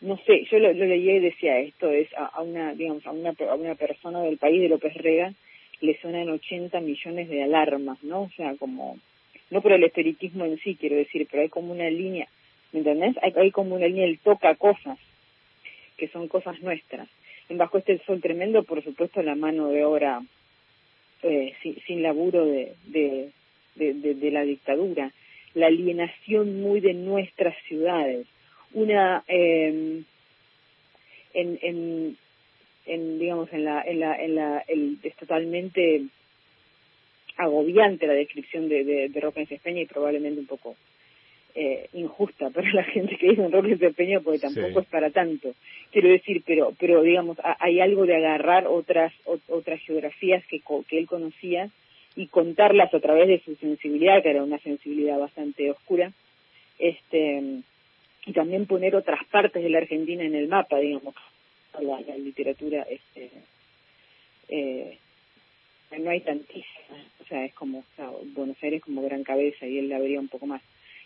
no 0.00 0.18
sé, 0.26 0.44
yo 0.50 0.58
lo, 0.58 0.72
lo 0.72 0.84
leía 0.84 1.16
y 1.16 1.20
decía 1.20 1.58
esto 1.58 1.90
es 1.90 2.08
a, 2.16 2.42
una, 2.42 2.74
digamos, 2.74 3.06
a 3.06 3.12
una, 3.12 3.30
a 3.30 3.54
una 3.54 3.74
persona 3.74 4.22
del 4.22 4.36
país 4.36 4.60
de 4.60 4.68
López 4.68 4.94
Rega 4.94 5.32
le 5.80 5.98
suenan 6.00 6.28
80 6.30 6.80
millones 6.80 7.28
de 7.28 7.42
alarmas, 7.42 8.02
¿no? 8.02 8.22
O 8.22 8.30
sea, 8.36 8.54
como, 8.56 8.98
no 9.50 9.60
por 9.60 9.72
el 9.72 9.84
espiritismo 9.84 10.44
en 10.44 10.58
sí, 10.58 10.76
quiero 10.78 10.96
decir, 10.96 11.26
pero 11.30 11.42
hay 11.42 11.48
como 11.48 11.72
una 11.72 11.90
línea, 11.90 12.28
¿me 12.72 12.80
entendés? 12.80 13.16
Hay, 13.22 13.50
como 13.50 13.74
una 13.74 13.86
línea, 13.86 14.06
el 14.06 14.18
toca 14.18 14.54
cosas, 14.54 14.98
que 15.96 16.08
son 16.08 16.28
cosas 16.28 16.60
nuestras. 16.60 17.08
En 17.48 17.58
Bajo 17.58 17.78
este 17.78 17.98
Sol 18.06 18.20
Tremendo, 18.20 18.62
por 18.64 18.82
supuesto, 18.82 19.22
la 19.22 19.34
mano 19.34 19.68
de 19.68 19.84
obra 19.84 20.22
eh, 21.22 21.54
sin, 21.86 22.02
laburo 22.02 22.44
de, 22.44 22.74
de, 22.86 23.32
de, 23.76 24.30
la 24.30 24.42
dictadura, 24.42 25.12
la 25.54 25.66
alienación 25.66 26.60
muy 26.60 26.80
de 26.80 26.94
nuestras 26.94 27.54
ciudades, 27.68 28.26
una 28.76 29.24
eh, 29.26 30.02
en, 31.32 31.58
en, 31.62 32.16
en, 32.84 33.18
digamos 33.18 33.52
en 33.52 33.64
la 33.64 33.82
en 33.82 34.00
la 34.00 34.14
en 34.22 34.34
la 34.34 34.64
el, 34.68 34.98
es 35.02 35.16
totalmente 35.16 36.02
agobiante 37.36 38.06
la 38.06 38.12
descripción 38.12 38.68
de, 38.68 38.84
de, 38.84 39.08
de 39.08 39.20
Roca 39.20 39.40
en 39.40 39.48
España 39.50 39.80
y 39.80 39.86
probablemente 39.86 40.40
un 40.40 40.46
poco 40.46 40.76
eh, 41.54 41.88
injusta 41.94 42.50
para 42.54 42.70
la 42.70 42.84
gente 42.84 43.16
que 43.16 43.30
vive 43.30 43.44
en 43.44 43.52
Roque 43.52 43.76
Peña 43.96 44.20
porque 44.20 44.40
tampoco 44.40 44.80
es 44.80 44.86
para 44.86 45.10
tanto. 45.10 45.54
Quiero 45.90 46.10
decir, 46.10 46.42
pero, 46.46 46.74
pero 46.78 47.02
digamos, 47.02 47.38
hay 47.58 47.80
algo 47.80 48.04
de 48.04 48.14
agarrar 48.14 48.66
otras, 48.66 49.12
otras 49.48 49.80
geografías 49.80 50.44
que, 50.46 50.60
que 50.86 50.98
él 50.98 51.06
conocía 51.06 51.70
y 52.14 52.26
contarlas 52.26 52.92
a 52.92 53.00
través 53.00 53.28
de 53.28 53.40
su 53.40 53.54
sensibilidad, 53.56 54.22
que 54.22 54.30
era 54.30 54.44
una 54.44 54.58
sensibilidad 54.58 55.18
bastante 55.18 55.70
oscura, 55.70 56.12
este, 56.78 57.62
y 58.26 58.32
también 58.32 58.66
poner 58.66 58.94
otras 58.94 59.24
partes 59.26 59.62
de 59.62 59.70
la 59.70 59.78
Argentina 59.78 60.22
en 60.24 60.34
el 60.34 60.48
mapa, 60.48 60.78
digamos, 60.78 61.14
la, 61.80 62.00
la 62.00 62.16
literatura, 62.16 62.86
este, 62.90 63.30
eh, 64.48 64.98
no 65.98 66.10
hay 66.10 66.20
tantísimas, 66.20 67.06
o 67.22 67.24
sea, 67.26 67.44
es 67.44 67.54
como, 67.54 67.84
Buenos 68.34 68.62
Aires 68.62 68.82
como 68.82 69.02
gran 69.02 69.24
cabeza 69.24 69.66
y 69.66 69.78
él 69.78 69.88
la 69.88 69.98
vería 69.98 70.20
un 70.20 70.28
poco 70.28 70.46
más 70.46 70.60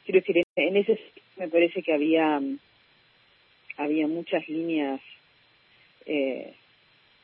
quiero 0.04 0.20
decir, 0.20 0.42
en 0.56 0.76
ese 0.76 0.98
me 1.36 1.48
parece 1.48 1.82
que 1.82 1.92
había 1.92 2.40
había 3.76 4.06
muchas 4.06 4.46
líneas 4.48 5.00
eh, 6.06 6.54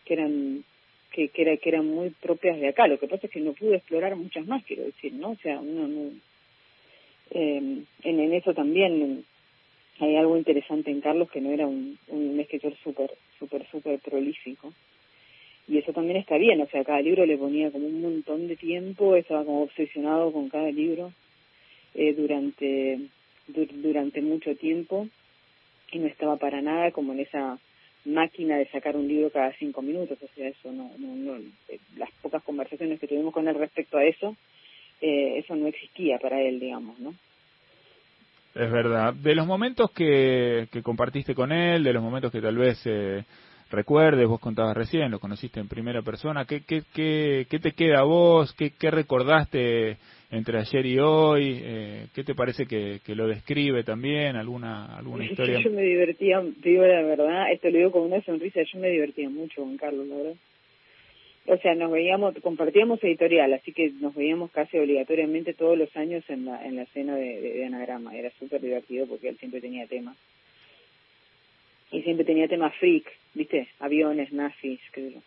que 0.04 0.14
eran 0.14 0.64
que, 1.12 1.28
que, 1.28 1.42
era, 1.42 1.56
que 1.56 1.68
eran 1.68 1.86
muy 1.86 2.10
propias 2.10 2.60
de 2.60 2.68
acá. 2.68 2.86
Lo 2.86 2.98
que 2.98 3.08
pasa 3.08 3.26
es 3.26 3.32
que 3.32 3.40
no 3.40 3.54
pude 3.54 3.76
explorar 3.76 4.16
muchas 4.16 4.46
más, 4.46 4.64
quiero 4.64 4.84
decir, 4.84 5.14
¿no? 5.14 5.30
O 5.30 5.36
sea, 5.36 5.58
uno 5.58 5.88
no, 5.88 6.10
eh, 7.30 7.56
en, 7.56 8.20
en 8.20 8.32
eso 8.34 8.54
también 8.54 9.24
hay 10.00 10.16
algo 10.16 10.36
interesante 10.36 10.90
en 10.90 11.00
Carlos 11.00 11.30
que 11.30 11.40
no 11.40 11.50
era 11.50 11.66
un, 11.66 11.98
un 12.08 12.38
escritor 12.40 12.74
súper, 12.82 13.10
súper, 13.38 13.66
súper 13.70 13.98
prolífico. 14.00 14.72
Y 15.68 15.78
eso 15.78 15.92
también 15.92 16.16
está 16.18 16.36
bien, 16.36 16.60
o 16.60 16.66
sea, 16.66 16.84
cada 16.84 17.00
libro 17.00 17.26
le 17.26 17.36
ponía 17.36 17.72
como 17.72 17.86
un 17.86 18.00
montón 18.00 18.46
de 18.46 18.56
tiempo, 18.56 19.16
estaba 19.16 19.44
como 19.44 19.62
obsesionado 19.62 20.32
con 20.32 20.48
cada 20.48 20.70
libro 20.70 21.12
eh, 21.94 22.14
durante, 22.14 23.00
durante 23.48 24.22
mucho 24.22 24.54
tiempo 24.54 25.08
y 25.90 25.98
no 25.98 26.06
estaba 26.06 26.36
para 26.36 26.60
nada 26.60 26.92
como 26.92 27.14
en 27.14 27.20
esa 27.20 27.58
máquina 28.04 28.58
de 28.58 28.68
sacar 28.68 28.96
un 28.96 29.08
libro 29.08 29.30
cada 29.30 29.52
cinco 29.54 29.82
minutos, 29.82 30.18
o 30.22 30.28
sea, 30.36 30.48
eso 30.48 30.70
no, 30.70 30.92
no, 30.98 31.16
no 31.16 31.36
eh, 31.68 31.78
las 31.96 32.10
pocas 32.22 32.42
conversaciones 32.44 33.00
que 33.00 33.08
tuvimos 33.08 33.34
con 33.34 33.48
él 33.48 33.56
respecto 33.56 33.98
a 33.98 34.04
eso, 34.04 34.36
eh, 35.00 35.38
eso 35.38 35.56
no 35.56 35.66
existía 35.66 36.18
para 36.18 36.40
él, 36.40 36.60
digamos, 36.60 36.98
¿no? 37.00 37.12
Es 38.58 38.72
verdad. 38.72 39.12
De 39.14 39.34
los 39.34 39.46
momentos 39.46 39.90
que, 39.90 40.66
que 40.72 40.82
compartiste 40.82 41.34
con 41.34 41.52
él, 41.52 41.84
de 41.84 41.92
los 41.92 42.02
momentos 42.02 42.32
que 42.32 42.40
tal 42.40 42.56
vez 42.56 42.80
eh, 42.86 43.22
recuerdes, 43.70 44.26
vos 44.26 44.40
contabas 44.40 44.74
recién, 44.74 45.10
lo 45.10 45.18
conociste 45.18 45.60
en 45.60 45.68
primera 45.68 46.00
persona, 46.00 46.46
¿qué, 46.46 46.62
qué, 46.66 46.82
qué, 46.94 47.46
qué 47.50 47.58
te 47.58 47.72
queda 47.72 48.00
a 48.00 48.04
vos? 48.04 48.54
¿Qué, 48.54 48.70
qué 48.78 48.90
recordaste 48.90 49.98
entre 50.30 50.58
ayer 50.58 50.86
y 50.86 50.98
hoy? 50.98 51.60
Eh, 51.62 52.06
¿Qué 52.14 52.24
te 52.24 52.34
parece 52.34 52.66
que, 52.66 53.00
que 53.04 53.14
lo 53.14 53.26
describe 53.26 53.84
también? 53.84 54.36
¿Alguna, 54.36 54.96
alguna 54.96 55.26
historia? 55.26 55.60
Yo 55.60 55.70
me 55.70 55.82
divertía, 55.82 56.40
te 56.62 56.70
digo 56.70 56.86
la 56.86 57.02
verdad, 57.02 57.52
esto 57.52 57.68
lo 57.68 57.76
digo 57.76 57.92
con 57.92 58.02
una 58.02 58.22
sonrisa, 58.22 58.60
yo 58.72 58.80
me 58.80 58.88
divertía 58.88 59.28
mucho 59.28 59.62
con 59.62 59.76
Carlos, 59.76 60.06
la 60.06 60.16
verdad. 60.16 60.34
O 61.48 61.56
sea, 61.58 61.74
nos 61.76 61.92
veíamos, 61.92 62.34
compartíamos 62.42 63.02
editorial, 63.04 63.52
así 63.52 63.72
que 63.72 63.90
nos 64.00 64.14
veíamos 64.14 64.50
casi 64.50 64.78
obligatoriamente 64.78 65.54
todos 65.54 65.78
los 65.78 65.94
años 65.96 66.24
en 66.28 66.44
la, 66.44 66.64
en 66.66 66.74
la 66.74 66.86
cena 66.86 67.14
de, 67.14 67.64
anagrama. 67.64 68.16
Era 68.16 68.30
súper 68.38 68.60
divertido 68.60 69.06
porque 69.06 69.28
él 69.28 69.38
siempre 69.38 69.60
tenía 69.60 69.86
temas 69.86 70.16
y 71.92 72.02
siempre 72.02 72.24
tenía 72.24 72.48
temas 72.48 72.74
freak, 72.76 73.06
¿viste? 73.34 73.68
Aviones, 73.78 74.32
nazis, 74.32 74.80
creo. 74.90 75.22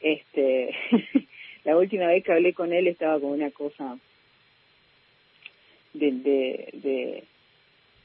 Este, 0.00 0.74
la 1.64 1.76
última 1.76 2.08
vez 2.08 2.24
que 2.24 2.32
hablé 2.32 2.52
con 2.52 2.72
él 2.72 2.88
estaba 2.88 3.20
con 3.20 3.30
una 3.30 3.52
cosa 3.52 3.96
de, 5.94 6.10
de, 6.10 6.68
de, 6.72 7.24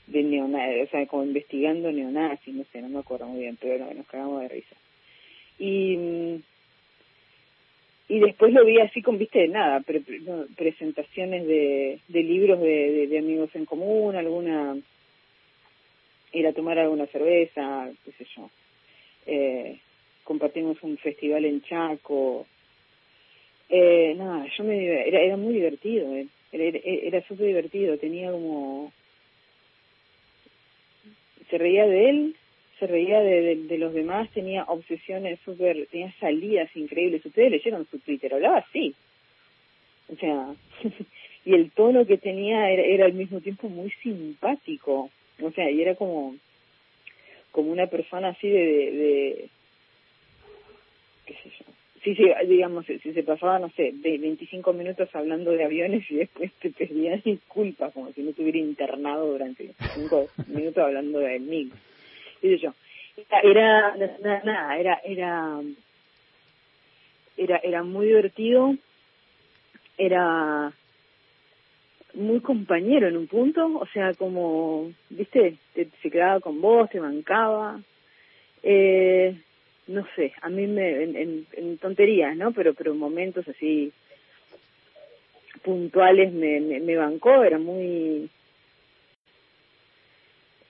de 0.05 0.23
neonazis, 0.23 0.87
o 0.87 0.91
sea, 0.91 1.07
como 1.07 1.23
investigando 1.23 1.91
neonazis, 1.91 2.53
no 2.53 2.63
sé, 2.71 2.81
no 2.83 2.89
me 2.89 2.99
acuerdo 2.99 3.25
muy 3.25 3.41
bien, 3.41 3.57
pero 3.59 3.91
nos 3.91 4.05
cagamos 4.05 4.41
de 4.41 4.49
risa. 4.49 4.75
Y, 5.57 6.43
y 8.13 8.19
después 8.19 8.53
lo 8.53 8.63
vi 8.63 8.79
así 8.79 9.01
con, 9.01 9.17
viste, 9.17 9.39
de 9.39 9.47
nada, 9.47 9.83
presentaciones 10.55 11.47
de, 11.47 11.99
libros 12.09 12.61
de, 12.61 13.07
de 13.07 13.17
amigos 13.17 13.49
en 13.55 13.65
común, 13.65 14.15
alguna 14.15 14.75
ir 16.31 16.45
a 16.45 16.53
tomar 16.53 16.77
alguna 16.77 17.07
cerveza, 17.07 17.89
qué 18.05 18.11
sé 18.11 18.27
yo. 18.35 18.51
Eh, 19.25 19.79
compartimos 20.23 20.77
un 20.83 20.97
festival 20.97 21.45
en 21.45 21.63
Chaco. 21.63 22.45
Eh, 23.67 24.13
nada, 24.15 24.45
yo 24.55 24.63
me 24.63 25.07
era, 25.07 25.19
era 25.19 25.37
muy 25.37 25.55
divertido, 25.55 26.13
eh. 26.15 26.27
era, 26.51 26.79
era, 26.83 27.27
súper 27.27 27.47
divertido, 27.47 27.97
tenía 27.97 28.31
como... 28.31 28.93
Se 31.49 31.57
reía 31.57 31.87
de 31.87 32.09
él, 32.09 32.35
se 32.85 32.91
reía 32.91 33.21
de, 33.21 33.77
los 33.77 33.93
demás, 33.93 34.29
tenía 34.31 34.63
obsesiones 34.65 35.39
súper, 35.45 35.87
tenía 35.87 36.13
salidas 36.19 36.69
increíbles. 36.75 37.25
Ustedes 37.25 37.51
leyeron 37.51 37.87
su 37.89 37.99
Twitter, 37.99 38.33
hablaba 38.33 38.57
así. 38.57 38.93
O 40.11 40.15
sea, 40.15 40.53
y 41.45 41.53
el 41.53 41.71
tono 41.71 42.05
que 42.05 42.17
tenía 42.17 42.69
era, 42.69 42.83
era 42.83 43.05
al 43.05 43.13
mismo 43.13 43.39
tiempo 43.41 43.69
muy 43.69 43.91
simpático 44.01 45.09
o 45.41 45.51
sea, 45.51 45.69
y 45.69 45.81
era 45.81 45.95
como, 45.95 46.35
como 47.51 47.71
una 47.71 47.87
persona 47.87 48.29
así 48.29 48.47
de, 48.47 48.59
de, 48.59 49.49
qué 51.25 51.33
sé 51.33 51.49
yo. 51.59 51.65
Sí, 52.03 52.15
sí, 52.15 52.25
digamos, 52.47 52.85
si 52.85 52.99
se 52.99 53.23
pasaba, 53.23 53.59
no 53.59 53.69
sé, 53.69 53.93
de 53.93 54.17
25 54.17 54.73
minutos 54.73 55.07
hablando 55.13 55.51
de 55.51 55.63
aviones 55.63 56.03
y 56.11 56.15
después 56.15 56.51
te 56.59 56.69
pedían 56.69 57.21
disculpas, 57.23 57.93
como 57.93 58.11
si 58.11 58.21
no 58.21 58.31
estuviera 58.31 58.57
internado 58.57 59.31
durante 59.31 59.63
25 59.63 60.27
minutos 60.47 60.83
hablando 60.83 61.19
de 61.19 61.39
sé 62.49 62.57
yo. 62.57 62.73
Era, 63.43 63.95
nada, 64.43 64.77
era, 64.77 64.99
era, 65.03 65.61
era, 67.37 67.57
era 67.57 67.83
muy 67.83 68.07
divertido, 68.07 68.75
era, 69.97 70.73
muy 72.13 72.41
compañero 72.41 73.07
en 73.07 73.17
un 73.17 73.27
punto, 73.27 73.65
o 73.79 73.85
sea, 73.87 74.13
como, 74.13 74.91
viste, 75.09 75.57
se 75.73 76.11
quedaba 76.11 76.39
con 76.39 76.61
vos, 76.61 76.89
te 76.89 76.99
bancaba. 76.99 77.81
Eh, 78.61 79.35
no 79.87 80.05
sé, 80.15 80.33
a 80.41 80.49
mí 80.49 80.67
me, 80.67 81.03
en, 81.03 81.77
tonterías, 81.79 82.35
¿no? 82.37 82.51
Pero, 82.53 82.73
pero 82.73 82.93
en 82.93 82.99
momentos 82.99 83.47
así 83.47 83.91
puntuales 85.63 86.31
me, 86.33 86.59
me, 86.59 86.79
me 86.79 86.95
bancó, 86.95 87.43
era 87.43 87.57
muy... 87.57 88.29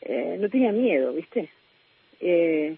Eh, 0.02 0.38
no 0.40 0.50
tenía 0.50 0.72
miedo, 0.72 1.14
¿viste? 1.14 1.50
Eh, 2.26 2.78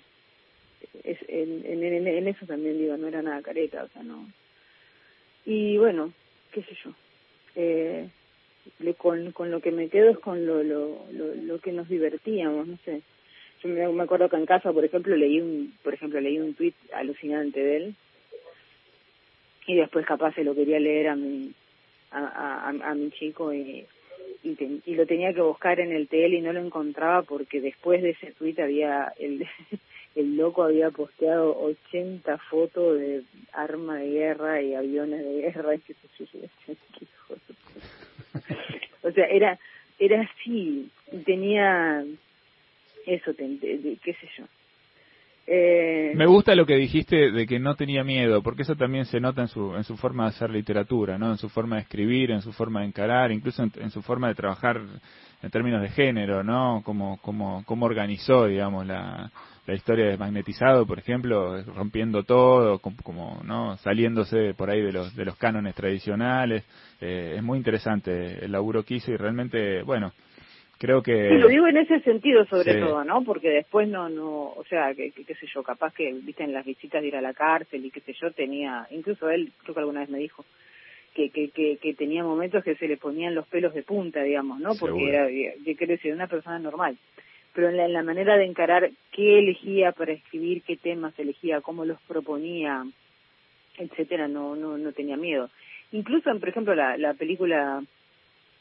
es, 1.03 1.19
en, 1.27 1.83
en, 1.83 2.27
eso 2.27 2.47
también 2.47 2.79
digo, 2.79 2.97
no 2.97 3.07
era 3.07 3.21
nada 3.21 3.43
careta, 3.43 3.83
o 3.83 3.87
sea, 3.89 4.01
no. 4.01 4.27
Y 5.45 5.77
bueno, 5.77 6.11
qué 6.51 6.63
sé 6.63 6.75
yo. 6.83 6.91
Eh, 7.55 8.09
con, 8.97 9.31
con 9.33 9.51
lo 9.51 9.61
que 9.61 9.71
me 9.71 9.87
quedo 9.89 10.09
es 10.09 10.17
con 10.17 10.47
lo, 10.47 10.63
lo, 10.63 11.05
lo, 11.11 11.59
que 11.59 11.71
nos 11.71 11.87
divertíamos, 11.87 12.67
no 12.67 12.77
sé. 12.83 13.03
Yo 13.61 13.69
me, 13.69 14.03
acuerdo 14.03 14.29
que 14.29 14.35
en 14.35 14.47
casa, 14.47 14.73
por 14.73 14.83
ejemplo, 14.83 15.15
leí 15.15 15.39
un, 15.39 15.77
por 15.83 15.93
ejemplo, 15.93 16.19
leí 16.19 16.39
un 16.39 16.55
tuit 16.55 16.75
alucinante 16.91 17.63
de 17.63 17.77
él 17.77 17.95
y 19.67 19.75
después 19.75 20.07
capaz 20.07 20.33
se 20.33 20.43
lo 20.43 20.55
quería 20.55 20.79
leer 20.79 21.09
a 21.09 21.15
mi, 21.15 21.53
a, 22.09 22.69
a 22.69 22.95
mi 22.95 23.11
chico 23.11 23.53
y, 23.53 23.85
y, 24.45 24.81
y, 24.85 24.95
lo 24.95 25.05
tenía 25.05 25.33
que 25.33 25.41
buscar 25.41 25.79
en 25.79 25.91
el 25.91 26.07
TL 26.07 26.35
y 26.35 26.41
no 26.41 26.53
lo 26.53 26.59
encontraba 26.59 27.23
porque 27.23 27.59
después 27.59 28.01
de 28.03 28.11
ese 28.11 28.31
tuit 28.31 28.59
había 28.59 29.11
el 29.19 29.45
el 30.15 30.37
loco 30.37 30.63
había 30.63 30.91
posteado 30.91 31.59
80 31.59 32.37
fotos 32.37 32.99
de 32.99 33.23
arma 33.51 33.97
de 33.97 34.09
guerra 34.11 34.61
y 34.61 34.73
aviones 34.73 35.25
de 35.25 35.41
guerra 35.41 35.75
y 35.75 35.81
yo, 36.17 36.25
o 39.09 39.11
sea, 39.11 39.25
era 39.25 39.59
era 39.99 40.21
así, 40.21 40.89
tenía 41.25 42.05
eso, 43.05 43.35
qué 43.35 44.13
sé 44.13 44.29
yo. 44.37 44.45
Eh, 45.47 46.13
Me 46.15 46.25
gusta 46.25 46.55
lo 46.55 46.65
que 46.65 46.75
dijiste 46.75 47.31
de 47.31 47.45
que 47.45 47.59
no 47.59 47.75
tenía 47.75 48.03
miedo, 48.03 48.41
porque 48.41 48.63
eso 48.63 48.75
también 48.75 49.05
se 49.05 49.19
nota 49.19 49.43
en 49.43 49.47
su, 49.47 49.97
forma 49.97 50.23
de 50.23 50.29
hacer 50.29 50.49
literatura, 50.49 51.17
¿no? 51.17 51.31
En 51.31 51.37
su 51.37 51.49
forma 51.49 51.75
de 51.75 51.83
escribir, 51.83 52.31
en 52.31 52.41
su 52.41 52.51
forma 52.51 52.81
de 52.81 52.87
encarar, 52.87 53.31
incluso 53.31 53.63
en, 53.63 53.91
su 53.91 54.01
forma 54.01 54.29
de 54.29 54.35
trabajar 54.35 54.81
en 55.43 55.51
términos 55.51 55.81
de 55.81 55.89
género, 55.89 56.43
¿no? 56.43 56.81
Como, 56.83 57.17
como, 57.17 57.63
como 57.65 57.85
organizó, 57.85 58.47
digamos, 58.47 58.87
la, 58.87 59.31
la 59.67 59.73
historia 59.73 60.05
de 60.05 60.17
Magnetizado, 60.17 60.85
por 60.85 60.99
ejemplo, 60.99 61.61
rompiendo 61.63 62.23
todo, 62.23 62.79
como, 62.79 63.41
¿no? 63.43 63.77
Saliéndose 63.77 64.53
por 64.53 64.69
ahí 64.69 64.81
de 64.81 64.91
los, 64.91 65.15
de 65.15 65.25
los 65.25 65.37
cánones 65.37 65.75
tradicionales. 65.75 66.63
Eh, 67.01 67.35
es 67.37 67.43
muy 67.43 67.57
interesante 67.57 68.45
el 68.45 68.51
laburo 68.51 68.83
que 68.83 68.95
hizo 68.95 69.11
y 69.11 69.17
realmente, 69.17 69.81
bueno, 69.83 70.11
creo 70.77 71.01
que 71.01 71.29
sí, 71.29 71.37
lo 71.37 71.47
digo 71.47 71.67
en 71.67 71.77
ese 71.77 71.99
sentido 72.01 72.45
sobre 72.45 72.75
todo 72.75 73.03
no 73.03 73.23
porque 73.23 73.49
después 73.49 73.87
no 73.87 74.09
no 74.09 74.53
o 74.55 74.63
sea 74.69 74.93
que, 74.93 75.11
qué 75.11 75.35
sé 75.35 75.47
yo 75.53 75.63
capaz 75.63 75.93
que 75.93 76.11
viste 76.13 76.43
en 76.43 76.53
las 76.53 76.65
visitas 76.65 77.01
de 77.01 77.07
ir 77.07 77.15
a 77.15 77.21
la 77.21 77.33
cárcel 77.33 77.85
y 77.85 77.91
qué 77.91 78.01
sé 78.01 78.13
yo 78.13 78.31
tenía 78.31 78.87
incluso 78.91 79.29
él 79.29 79.51
creo 79.63 79.73
que 79.73 79.79
alguna 79.79 80.01
vez 80.01 80.09
me 80.09 80.19
dijo 80.19 80.45
que 81.15 81.29
que 81.29 81.49
que, 81.49 81.93
tenía 81.93 82.23
momentos 82.23 82.63
que 82.63 82.75
se 82.75 82.87
le 82.87 82.97
ponían 82.97 83.33
los 83.33 83.47
pelos 83.47 83.73
de 83.73 83.83
punta 83.83 84.21
digamos 84.21 84.59
no 84.59 84.75
porque 84.75 85.07
era 85.07 85.29
yo 85.29 85.75
quiero 85.77 85.93
decir 85.93 86.13
una 86.13 86.27
persona 86.27 86.59
normal. 86.59 86.97
Pero 87.53 87.69
en 87.69 87.93
la, 87.93 88.03
manera 88.03 88.35
de 88.35 88.43
encarar 88.43 88.91
qué 89.13 89.39
elegía 89.39 89.93
para 89.93 90.11
escribir 90.11 90.61
qué 90.63 90.75
temas 90.75 91.17
elegía 91.17 91.61
cómo 91.61 91.85
los 91.85 92.01
proponía 92.01 92.85
etcétera 93.77 94.27
no 94.27 94.57
no 94.57 94.77
no 94.77 94.91
tenía 94.91 95.15
miedo. 95.15 95.49
Incluso 95.93 96.37
por 96.37 96.49
ejemplo 96.49 96.75
la 96.75 96.97
la 96.97 97.13
película 97.13 97.81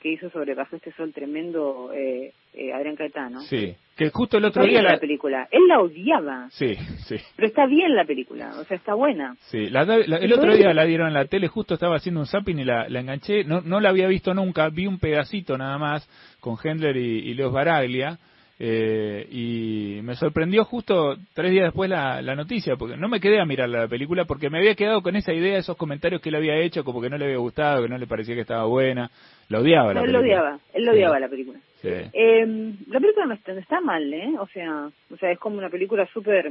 que 0.05 0.13
hizo 0.13 0.29
sobre 0.29 0.55
Bajo 0.55 0.77
este 0.77 0.93
sol 0.93 1.15
tremendo 1.15 1.91
eh, 1.95 2.35
eh, 2.53 2.75
Adrián 2.75 2.95
Caetano. 2.95 3.41
Sí, 3.41 3.75
que 3.97 4.11
justo 4.11 4.37
el 4.37 4.45
otro 4.45 4.63
día 4.67 4.83
la... 4.83 4.99
película. 4.99 5.49
Él 5.51 5.67
la 5.67 5.81
odiaba. 5.81 6.51
Sí, 6.51 6.75
sí. 7.07 7.17
Pero 7.35 7.49
está 7.49 7.65
bien 7.65 7.97
la 7.97 8.05
película, 8.05 8.51
o 8.61 8.65
sea, 8.65 8.77
está 8.77 8.93
buena. 8.93 9.35
Sí, 9.49 9.57
el 9.65 10.33
otro 10.35 10.55
día 10.55 10.75
la 10.75 10.85
dieron 10.85 11.09
en 11.09 11.15
la 11.15 11.25
tele, 11.25 11.49
justo 11.49 11.73
estaba 11.73 11.97
haciendo 11.97 12.21
un 12.21 12.27
zapping 12.27 12.59
y 12.59 12.65
la, 12.65 12.87
la 12.91 13.01
enganché. 13.01 13.45
No, 13.45 13.63
no 13.63 13.81
la 13.81 13.89
había 13.89 14.07
visto 14.07 14.35
nunca, 14.35 14.69
vi 14.69 14.87
un 14.87 14.99
pedacito 14.99 15.57
nada 15.57 15.79
más 15.79 16.07
con 16.39 16.59
Hendler 16.63 16.99
y, 16.99 17.31
y 17.31 17.33
Leos 17.33 17.55
Baraglia 17.55 18.19
eh, 18.59 19.27
y 19.31 20.01
me 20.03 20.15
sorprendió 20.15 20.65
justo 20.65 21.17
tres 21.35 21.51
días 21.51 21.65
después 21.65 21.91
la, 21.91 22.23
la, 22.23 22.37
noticia, 22.37 22.77
porque 22.77 22.97
no 22.97 23.09
me 23.09 23.19
quedé 23.19 23.41
a 23.41 23.45
mirar 23.45 23.69
la 23.69 23.89
película, 23.89 24.27
porque 24.27 24.49
me 24.49 24.59
había 24.59 24.77
quedado 24.77 25.03
con 25.03 25.17
esa 25.17 25.33
idea, 25.33 25.59
esos 25.59 25.77
comentarios 25.77 26.21
que 26.21 26.29
él 26.29 26.37
había 26.37 26.57
hecho, 26.59 26.85
como 26.85 27.01
que 27.01 27.11
no 27.11 27.19
le 27.19 27.25
había 27.25 27.39
gustado, 27.39 27.83
que 27.83 27.89
no 27.89 27.99
le 27.99 28.07
parecía 28.07 28.37
que 28.37 28.43
estaba 28.43 28.65
buena. 28.67 29.11
La 29.49 29.59
odiaba 29.59 29.93
la 29.93 30.01
él 30.01 30.07
película. 30.07 30.13
Lo 30.13 30.25
odiaba, 30.25 30.59
él 30.73 30.85
lo 30.85 30.93
odiaba 30.93 31.21
la 31.21 31.29
película. 31.29 31.59
Eh, 31.83 32.47
la 32.87 33.01
película 33.01 33.27
no 33.27 33.35
está, 33.35 33.81
mal, 33.81 34.13
¿eh? 34.15 34.33
O 34.39 34.47
sea, 34.47 34.89
o 35.11 35.17
sea 35.17 35.33
es 35.33 35.39
como 35.39 35.59
una 35.59 35.69
película 35.69 36.07
súper 36.13 36.51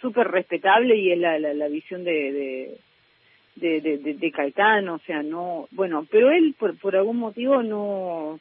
súper 0.00 0.28
respetable 0.28 0.96
y 0.96 1.10
es 1.10 1.18
la, 1.18 1.38
la, 1.38 1.52
la 1.52 1.66
visión 1.66 2.04
de, 2.04 2.78
de, 3.56 3.80
de, 3.80 3.98
de, 3.98 4.14
de 4.14 4.30
Caetano, 4.30 4.94
o 4.94 4.98
sea, 5.00 5.22
no, 5.22 5.66
bueno, 5.72 6.06
pero 6.10 6.30
él 6.30 6.54
por, 6.56 6.78
por 6.78 6.94
algún 6.94 7.16
motivo 7.16 7.60
no 7.62 8.38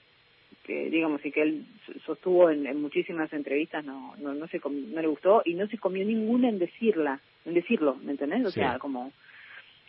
que 0.64 0.90
digamos 0.90 1.26
y 1.26 1.32
que 1.32 1.42
él 1.42 1.66
sostuvo 2.06 2.50
en, 2.50 2.82
muchísimas 2.82 3.32
entrevistas 3.34 3.84
no 3.84 4.16
no 4.18 4.34
no 4.34 4.48
se 4.48 4.60
no 4.60 5.02
le 5.02 5.08
gustó 5.08 5.42
y 5.46 5.56
no 5.56 5.68
se 5.68 5.78
comió 5.78 6.06
ninguna 6.06 6.50
en 6.50 6.60
decirla 6.60 7.20
en 7.46 7.54
decirlo 7.54 7.96
me 7.96 8.12
entendés 8.12 8.46
o 8.46 8.52
sea 8.52 8.78
como 8.80 9.12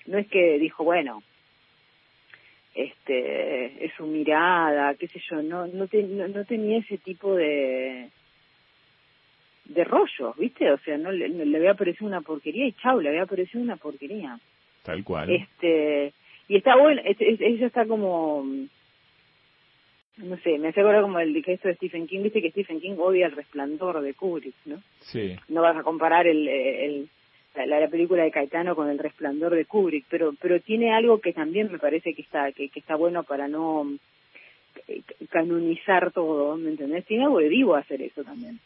no 0.06 0.18
es 0.18 0.26
que 0.28 0.58
dijo 0.58 0.84
bueno 0.84 1.22
este 2.74 3.84
es 3.84 3.92
su 3.94 4.06
mirada 4.06 4.94
qué 4.94 5.08
sé 5.08 5.20
yo 5.30 5.42
no 5.42 5.66
no, 5.66 5.86
no, 5.86 6.44
tenía 6.44 6.78
ese 6.78 6.98
tipo 6.98 7.34
de 7.34 8.08
de 9.66 9.84
rollo 9.84 10.34
viste 10.38 10.70
o 10.70 10.78
sea 10.78 10.96
no 10.96 11.12
le, 11.12 11.28
le 11.28 11.56
había 11.58 11.74
parecido 11.74 12.06
una 12.06 12.22
porquería 12.22 12.66
y 12.66 12.72
chau 12.72 13.00
le 13.00 13.10
había 13.10 13.26
parecido 13.26 13.62
una 13.62 13.76
porquería. 13.76 14.38
Tal 14.82 15.04
cual. 15.04 15.30
Este 15.30 16.12
y 16.48 16.56
está 16.56 16.76
bueno 16.76 17.02
ella 17.04 17.66
está 17.66 17.86
como 17.86 18.44
no 20.18 20.36
sé, 20.38 20.58
me 20.58 20.68
hace 20.68 20.80
acordar 20.80 21.02
como 21.02 21.18
el 21.20 21.36
esto 21.36 21.68
de 21.68 21.74
Stephen 21.74 22.06
King, 22.06 22.22
viste 22.22 22.42
que 22.42 22.50
Stephen 22.50 22.80
King 22.80 22.96
odia 22.98 23.26
el 23.26 23.32
resplandor 23.32 24.00
de 24.02 24.14
Kubrick, 24.14 24.54
¿no? 24.66 24.82
Sí. 25.00 25.36
No 25.48 25.62
vas 25.62 25.76
a 25.76 25.82
comparar 25.82 26.26
el, 26.26 26.48
el 26.48 27.08
la, 27.54 27.88
película 27.88 28.22
de 28.22 28.30
Caetano 28.30 28.76
con 28.76 28.88
el 28.88 28.98
resplandor 28.98 29.54
de 29.54 29.64
Kubrick, 29.64 30.04
pero 30.08 30.34
pero 30.40 30.60
tiene 30.60 30.92
algo 30.92 31.20
que 31.20 31.32
también 31.32 31.72
me 31.72 31.78
parece 31.78 32.14
que 32.14 32.22
está 32.22 32.52
que, 32.52 32.68
que 32.68 32.80
está 32.80 32.94
bueno 32.94 33.24
para 33.24 33.48
no 33.48 33.86
canonizar 35.30 36.12
todo, 36.12 36.56
¿me 36.56 36.70
entendés? 36.70 37.06
Tiene 37.06 37.24
algo 37.24 37.38
de 37.38 37.48
vivo 37.48 37.74
hacer 37.74 38.02
eso 38.02 38.22
también. 38.22 38.58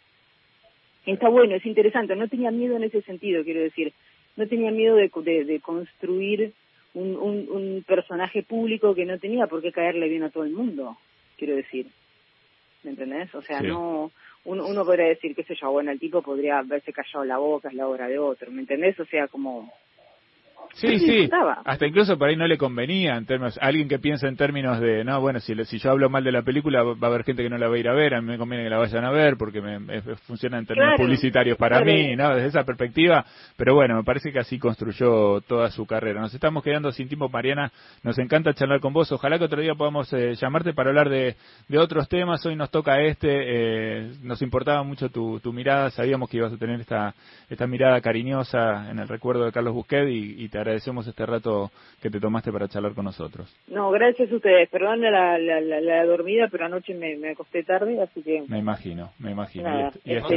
Está 1.04 1.28
bueno, 1.28 1.54
es 1.54 1.64
interesante, 1.64 2.16
no 2.16 2.26
tenía 2.26 2.50
miedo 2.50 2.76
en 2.76 2.82
ese 2.82 3.02
sentido, 3.02 3.44
quiero 3.44 3.60
decir, 3.60 3.92
no 4.36 4.48
tenía 4.48 4.72
miedo 4.72 4.96
de, 4.96 5.10
de, 5.14 5.44
de 5.44 5.60
construir 5.60 6.52
un, 6.94 7.16
un, 7.16 7.48
un 7.48 7.84
personaje 7.86 8.42
público 8.42 8.94
que 8.94 9.04
no 9.04 9.18
tenía 9.18 9.46
por 9.46 9.62
qué 9.62 9.70
caerle 9.70 10.08
bien 10.08 10.24
a 10.24 10.30
todo 10.30 10.42
el 10.42 10.50
mundo 10.50 10.96
quiero 11.36 11.56
decir. 11.56 11.90
¿Me 12.82 12.90
entendés? 12.90 13.34
O 13.34 13.42
sea, 13.42 13.60
no 13.60 14.12
uno, 14.46 14.66
uno 14.66 14.84
podría 14.84 15.06
decir, 15.06 15.34
qué 15.34 15.42
sé 15.42 15.54
yo, 15.60 15.70
bueno, 15.72 15.90
el 15.90 15.98
tipo 15.98 16.22
podría 16.22 16.58
haberse 16.58 16.92
callado 16.92 17.24
la 17.24 17.38
boca, 17.38 17.68
es 17.68 17.74
la 17.74 17.88
obra 17.88 18.06
de 18.06 18.18
otro, 18.18 18.50
¿me 18.50 18.60
entendés? 18.60 18.98
O 19.00 19.04
sea, 19.04 19.26
como 19.28 19.72
Sí, 20.76 20.98
sí. 20.98 21.30
Hasta 21.64 21.86
incluso 21.86 22.18
por 22.18 22.28
ahí 22.28 22.36
no 22.36 22.46
le 22.46 22.58
convenía 22.58 23.16
en 23.16 23.24
términos, 23.24 23.58
alguien 23.62 23.88
que 23.88 23.98
piensa 23.98 24.28
en 24.28 24.36
términos 24.36 24.78
de, 24.78 25.04
no, 25.04 25.20
bueno, 25.22 25.40
si, 25.40 25.54
si 25.64 25.78
yo 25.78 25.90
hablo 25.90 26.10
mal 26.10 26.22
de 26.22 26.32
la 26.32 26.42
película 26.42 26.82
va 26.82 26.94
a 27.00 27.06
haber 27.06 27.24
gente 27.24 27.42
que 27.42 27.48
no 27.48 27.56
la 27.56 27.68
va 27.68 27.76
a 27.76 27.78
ir 27.78 27.88
a 27.88 27.94
ver, 27.94 28.14
a 28.14 28.20
mí 28.20 28.28
me 28.28 28.36
conviene 28.36 28.64
que 28.64 28.70
la 28.70 28.76
vayan 28.76 29.04
a 29.04 29.10
ver 29.10 29.36
porque 29.38 29.62
me, 29.62 30.02
funciona 30.26 30.58
en 30.58 30.66
términos 30.66 30.94
publicitarios 30.98 31.56
para 31.56 31.80
mí, 31.82 32.14
¿no? 32.14 32.34
Desde 32.34 32.48
esa 32.48 32.64
perspectiva, 32.64 33.24
pero 33.56 33.74
bueno, 33.74 33.96
me 33.96 34.04
parece 34.04 34.32
que 34.32 34.38
así 34.38 34.58
construyó 34.58 35.40
toda 35.40 35.70
su 35.70 35.86
carrera. 35.86 36.20
Nos 36.20 36.34
estamos 36.34 36.62
quedando 36.62 36.92
sin 36.92 37.08
tiempo, 37.08 37.30
Mariana, 37.30 37.72
nos 38.02 38.18
encanta 38.18 38.52
charlar 38.52 38.80
con 38.80 38.92
vos, 38.92 39.10
ojalá 39.12 39.38
que 39.38 39.44
otro 39.44 39.62
día 39.62 39.74
podamos 39.74 40.12
eh, 40.12 40.34
llamarte 40.34 40.74
para 40.74 40.90
hablar 40.90 41.08
de, 41.08 41.36
de 41.68 41.78
otros 41.78 42.06
temas, 42.06 42.44
hoy 42.44 42.54
nos 42.54 42.70
toca 42.70 43.00
este, 43.00 43.28
eh, 43.30 44.12
nos 44.22 44.42
importaba 44.42 44.82
mucho 44.82 45.08
tu, 45.08 45.40
tu 45.40 45.54
mirada, 45.54 45.88
sabíamos 45.90 46.28
que 46.28 46.36
ibas 46.36 46.52
a 46.52 46.58
tener 46.58 46.80
esta, 46.80 47.14
esta 47.48 47.66
mirada 47.66 47.98
cariñosa 48.02 48.90
en 48.90 48.98
el 48.98 49.08
recuerdo 49.08 49.46
de 49.46 49.52
Carlos 49.52 49.72
Busquet 49.72 50.08
y, 50.08 50.44
y 50.44 50.45
te 50.48 50.58
agradecemos 50.58 51.06
este 51.06 51.24
rato 51.26 51.70
que 52.00 52.10
te 52.10 52.20
tomaste 52.20 52.52
para 52.52 52.68
charlar 52.68 52.94
con 52.94 53.04
nosotros. 53.04 53.54
No, 53.68 53.90
gracias 53.90 54.30
a 54.30 54.34
ustedes. 54.36 54.68
Perdón 54.70 55.00
la, 55.00 55.38
la, 55.38 55.60
la, 55.60 56.04
dormida, 56.04 56.48
pero 56.50 56.66
anoche 56.66 56.94
me, 56.94 57.16
me, 57.16 57.30
acosté 57.30 57.62
tarde, 57.62 58.00
así 58.02 58.22
que... 58.22 58.44
Me 58.48 58.58
imagino, 58.58 59.12
me 59.18 59.30
imagino. 59.30 59.90
y, 60.04 60.14
este, 60.14 60.36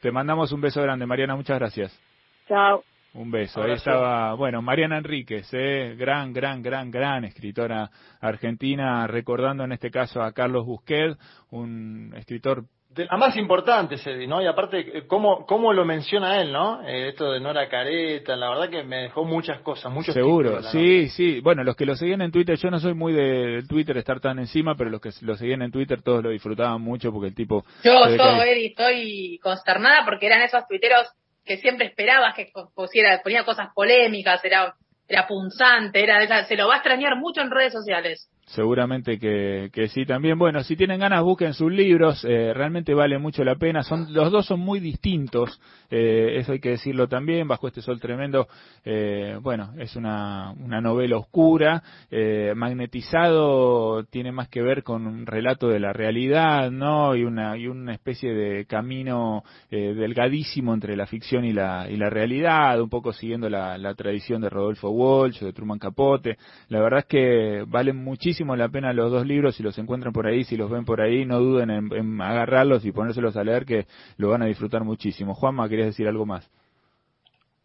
te 0.00 0.10
mandamos 0.12 0.52
un 0.52 0.60
beso 0.60 0.82
grande, 0.82 1.06
Mariana, 1.06 1.36
muchas 1.36 1.58
gracias. 1.58 2.00
Chao. 2.48 2.82
Un 3.14 3.30
beso. 3.30 3.62
Ahí 3.62 3.72
estaba, 3.72 4.34
bueno, 4.34 4.60
Mariana 4.60 4.98
Enríquez, 4.98 5.48
¿eh? 5.54 5.94
gran, 5.98 6.34
gran, 6.34 6.62
gran, 6.62 6.90
gran 6.90 7.24
escritora 7.24 7.90
argentina, 8.20 9.06
recordando 9.06 9.64
en 9.64 9.72
este 9.72 9.90
caso 9.90 10.20
a 10.20 10.32
Carlos 10.32 10.66
Busquet, 10.66 11.16
un 11.50 12.12
escritor 12.14 12.64
la 13.04 13.16
más 13.16 13.36
importante, 13.36 13.96
¿no? 14.26 14.40
Y 14.42 14.46
aparte, 14.46 14.98
eh, 14.98 15.06
¿cómo, 15.06 15.46
cómo 15.46 15.72
lo 15.72 15.84
menciona 15.84 16.40
él, 16.40 16.52
¿no? 16.52 16.86
Eh, 16.86 17.08
esto 17.08 17.32
de 17.32 17.40
Nora 17.40 17.68
Careta, 17.68 18.36
la 18.36 18.50
verdad 18.50 18.70
que 18.70 18.82
me 18.82 19.02
dejó 19.02 19.24
muchas 19.24 19.60
cosas, 19.60 19.92
muchos 19.92 20.14
Seguro, 20.14 20.62
sí, 20.64 21.08
sí. 21.08 21.40
Bueno, 21.40 21.64
los 21.64 21.76
que 21.76 21.86
lo 21.86 21.94
seguían 21.96 22.22
en 22.22 22.32
Twitter, 22.32 22.56
yo 22.56 22.70
no 22.70 22.78
soy 22.78 22.94
muy 22.94 23.12
de 23.12 23.64
Twitter 23.68 23.96
estar 23.98 24.20
tan 24.20 24.38
encima, 24.38 24.74
pero 24.76 24.90
los 24.90 25.00
que 25.00 25.10
lo 25.20 25.36
seguían 25.36 25.62
en 25.62 25.70
Twitter 25.70 26.02
todos 26.02 26.22
lo 26.22 26.30
disfrutaban 26.30 26.80
mucho 26.80 27.12
porque 27.12 27.28
el 27.28 27.34
tipo... 27.34 27.64
Yo, 27.84 28.08
yo, 28.08 28.42
estoy 28.42 29.38
consternada 29.42 30.04
porque 30.04 30.26
eran 30.26 30.42
esos 30.42 30.66
tuiteros 30.66 31.08
que 31.44 31.58
siempre 31.58 31.86
esperabas 31.86 32.34
que 32.34 32.50
pusiera, 32.74 33.20
ponía 33.22 33.44
cosas 33.44 33.68
polémicas, 33.74 34.44
era, 34.44 34.74
era 35.08 35.26
punzante, 35.26 36.02
era, 36.02 36.44
se 36.44 36.56
lo 36.56 36.68
va 36.68 36.74
a 36.74 36.76
extrañar 36.78 37.16
mucho 37.16 37.40
en 37.40 37.50
redes 37.50 37.72
sociales. 37.72 38.28
Seguramente 38.46 39.18
que, 39.18 39.70
que 39.72 39.88
sí 39.88 40.06
también. 40.06 40.38
Bueno, 40.38 40.62
si 40.62 40.76
tienen 40.76 41.00
ganas 41.00 41.24
busquen 41.24 41.52
sus 41.52 41.72
libros, 41.72 42.24
eh, 42.24 42.54
realmente 42.54 42.94
vale 42.94 43.18
mucho 43.18 43.42
la 43.42 43.56
pena. 43.56 43.82
Son 43.82 44.06
los 44.14 44.30
dos 44.30 44.46
son 44.46 44.60
muy 44.60 44.78
distintos, 44.78 45.60
eh, 45.90 46.36
eso 46.38 46.52
hay 46.52 46.60
que 46.60 46.70
decirlo 46.70 47.08
también. 47.08 47.48
Bajo 47.48 47.66
este 47.66 47.82
sol 47.82 47.98
tremendo, 48.00 48.46
eh, 48.84 49.36
bueno, 49.42 49.72
es 49.78 49.96
una, 49.96 50.52
una 50.52 50.80
novela 50.80 51.16
oscura, 51.16 51.82
eh, 52.08 52.52
magnetizado 52.54 54.04
tiene 54.04 54.30
más 54.30 54.48
que 54.48 54.62
ver 54.62 54.84
con 54.84 55.08
un 55.08 55.26
relato 55.26 55.66
de 55.66 55.80
la 55.80 55.92
realidad, 55.92 56.70
no 56.70 57.16
y 57.16 57.24
una 57.24 57.56
y 57.56 57.66
una 57.66 57.94
especie 57.94 58.32
de 58.32 58.64
camino 58.66 59.42
eh, 59.72 59.92
delgadísimo 59.92 60.72
entre 60.72 60.96
la 60.96 61.06
ficción 61.06 61.44
y 61.44 61.52
la 61.52 61.90
y 61.90 61.96
la 61.96 62.10
realidad, 62.10 62.80
un 62.80 62.90
poco 62.90 63.12
siguiendo 63.12 63.50
la, 63.50 63.76
la 63.76 63.94
tradición 63.94 64.40
de 64.40 64.50
Rodolfo 64.50 64.90
Walsh, 64.90 65.40
de 65.40 65.52
Truman 65.52 65.80
Capote. 65.80 66.36
La 66.68 66.80
verdad 66.80 67.00
es 67.00 67.06
que 67.06 67.64
valen 67.66 67.96
muchísimo 68.04 68.35
muchísimo 68.36 68.56
la 68.56 68.68
pena 68.68 68.92
los 68.92 69.10
dos 69.10 69.26
libros, 69.26 69.56
si 69.56 69.62
los 69.62 69.78
encuentran 69.78 70.12
por 70.12 70.26
ahí, 70.26 70.44
si 70.44 70.58
los 70.58 70.70
ven 70.70 70.84
por 70.84 71.00
ahí, 71.00 71.24
no 71.24 71.38
duden 71.38 71.70
en, 71.70 72.20
agarrarlos 72.20 72.84
y 72.84 72.92
ponérselos 72.92 73.34
a 73.34 73.42
leer 73.42 73.64
que 73.64 73.86
lo 74.18 74.28
van 74.28 74.42
a 74.42 74.46
disfrutar 74.46 74.84
muchísimo. 74.84 75.34
Juanma, 75.34 75.66
¿querías 75.70 75.86
decir 75.86 76.06
algo 76.06 76.26
más? 76.26 76.46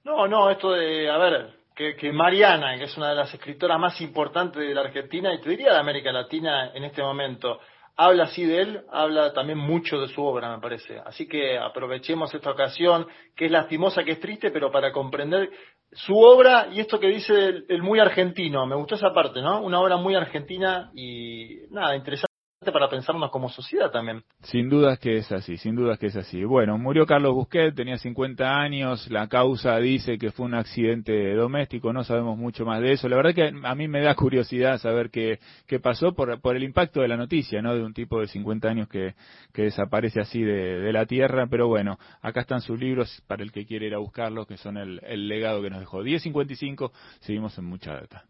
No, 0.06 0.30
no, 0.30 0.50
esto 0.50 0.72
de, 0.72 1.10
a 1.10 1.18
ver, 1.18 1.50
que, 1.76 1.98
que, 1.98 2.14
Mariana, 2.14 2.78
que 2.78 2.86
es 2.86 2.96
una 2.96 3.10
de 3.10 3.16
las 3.16 3.34
escritoras 3.34 3.78
más 3.82 4.00
importantes 4.00 4.66
de 4.66 4.74
la 4.74 4.82
Argentina 4.82 5.34
y 5.34 5.42
te 5.42 5.50
diría 5.50 5.74
de 5.74 5.80
América 5.80 6.14
Latina 6.14 6.72
en 6.74 6.86
este 6.86 7.02
momento, 7.02 7.60
habla 7.96 8.24
así 8.24 8.46
de 8.46 8.62
él, 8.62 8.82
habla 8.92 9.34
también 9.34 9.58
mucho 9.58 10.00
de 10.00 10.08
su 10.08 10.24
obra, 10.24 10.56
me 10.56 10.62
parece. 10.62 11.00
Así 11.06 11.28
que 11.28 11.58
aprovechemos 11.58 12.34
esta 12.34 12.52
ocasión, 12.52 13.08
que 13.36 13.46
es 13.46 13.52
lastimosa, 13.52 14.04
que 14.04 14.12
es 14.12 14.20
triste, 14.20 14.52
pero 14.52 14.72
para 14.72 14.92
comprender 14.92 15.50
su 15.92 16.18
obra 16.18 16.70
y 16.72 16.80
esto 16.80 17.00
que 17.00 17.08
dice 17.08 17.64
el, 17.68 17.82
muy 17.84 18.00
argentino. 18.00 18.66
Me 18.66 18.76
gustó 18.76 18.96
esa 18.96 19.14
parte, 19.14 19.42
¿no? 19.42 19.62
Una 19.62 19.80
obra 19.80 19.98
muy 19.98 20.16
argentina 20.16 20.92
y 20.94 21.68
nada, 21.70 21.96
interesante 21.96 22.31
para 22.70 22.90
pensarnos 22.90 23.32
como 23.32 23.50
sociedad 23.50 23.90
también. 23.90 24.22
Sin 24.44 24.70
dudas 24.70 25.00
que 25.00 25.18
es 25.18 25.32
así, 25.32 25.58
sin 25.58 25.76
dudas 25.76 25.98
que 25.98 26.08
es 26.08 26.16
así. 26.16 26.44
Bueno, 26.44 26.78
murió 26.78 27.08
Carlos 27.08 27.34
Busquet, 27.34 27.74
tenía 27.74 27.98
50 27.98 28.56
años, 28.56 29.10
la 29.10 29.28
causa 29.28 29.78
dice 29.78 30.20
que 30.20 30.32
fue 30.32 30.46
un 30.46 30.54
accidente 30.54 31.34
doméstico, 31.34 31.92
no 31.92 32.04
sabemos 32.04 32.38
mucho 32.38 32.64
más 32.64 32.80
de 32.82 32.92
eso. 32.92 33.10
La 33.10 33.16
verdad 33.16 33.34
que 33.34 33.52
a 33.64 33.76
mí 33.76 33.88
me 33.88 34.02
da 34.02 34.14
curiosidad 34.14 34.78
saber 34.78 35.10
qué, 35.10 35.40
qué 35.66 35.80
pasó 35.80 36.14
por, 36.14 36.40
por 36.40 36.56
el 36.56 36.64
impacto 36.64 37.02
de 37.02 37.08
la 37.08 37.18
noticia, 37.18 37.64
¿no? 37.64 37.74
De 37.74 37.84
un 37.84 37.96
tipo 37.96 38.20
de 38.20 38.28
50 38.28 38.70
años 38.70 38.88
que, 38.88 39.16
que 39.54 39.64
desaparece 39.64 40.22
así 40.22 40.44
de, 40.44 40.82
de 40.82 40.94
la 40.94 41.08
tierra, 41.08 41.48
pero 41.50 41.68
bueno, 41.68 41.98
acá 42.22 42.42
están 42.42 42.62
sus 42.62 42.80
libros 42.80 43.24
para 43.26 43.42
el 43.42 43.52
que 43.52 43.66
quiere 43.66 43.88
ir 43.88 43.96
a 43.96 43.98
buscarlos, 43.98 44.46
que 44.46 44.58
son 44.58 44.78
el, 44.78 45.02
el 45.04 45.28
legado 45.28 45.64
que 45.64 45.72
nos 45.72 45.80
dejó. 45.80 46.04
10.55, 46.04 46.92
seguimos 47.22 47.58
en 47.58 47.66
mucha 47.66 47.94
data. 47.94 48.26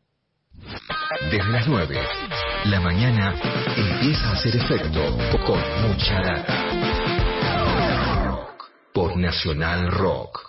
Desde 1.31 1.49
las 1.49 1.67
9, 1.67 1.99
la 2.65 2.79
mañana 2.79 3.33
empieza 3.75 4.29
a 4.29 4.33
hacer 4.33 4.55
efecto 4.55 5.17
con 5.45 5.59
mucha 5.87 6.21
data. 6.21 6.65
Por 8.93 9.17
Nacional 9.17 9.91
Rock. 9.91 10.41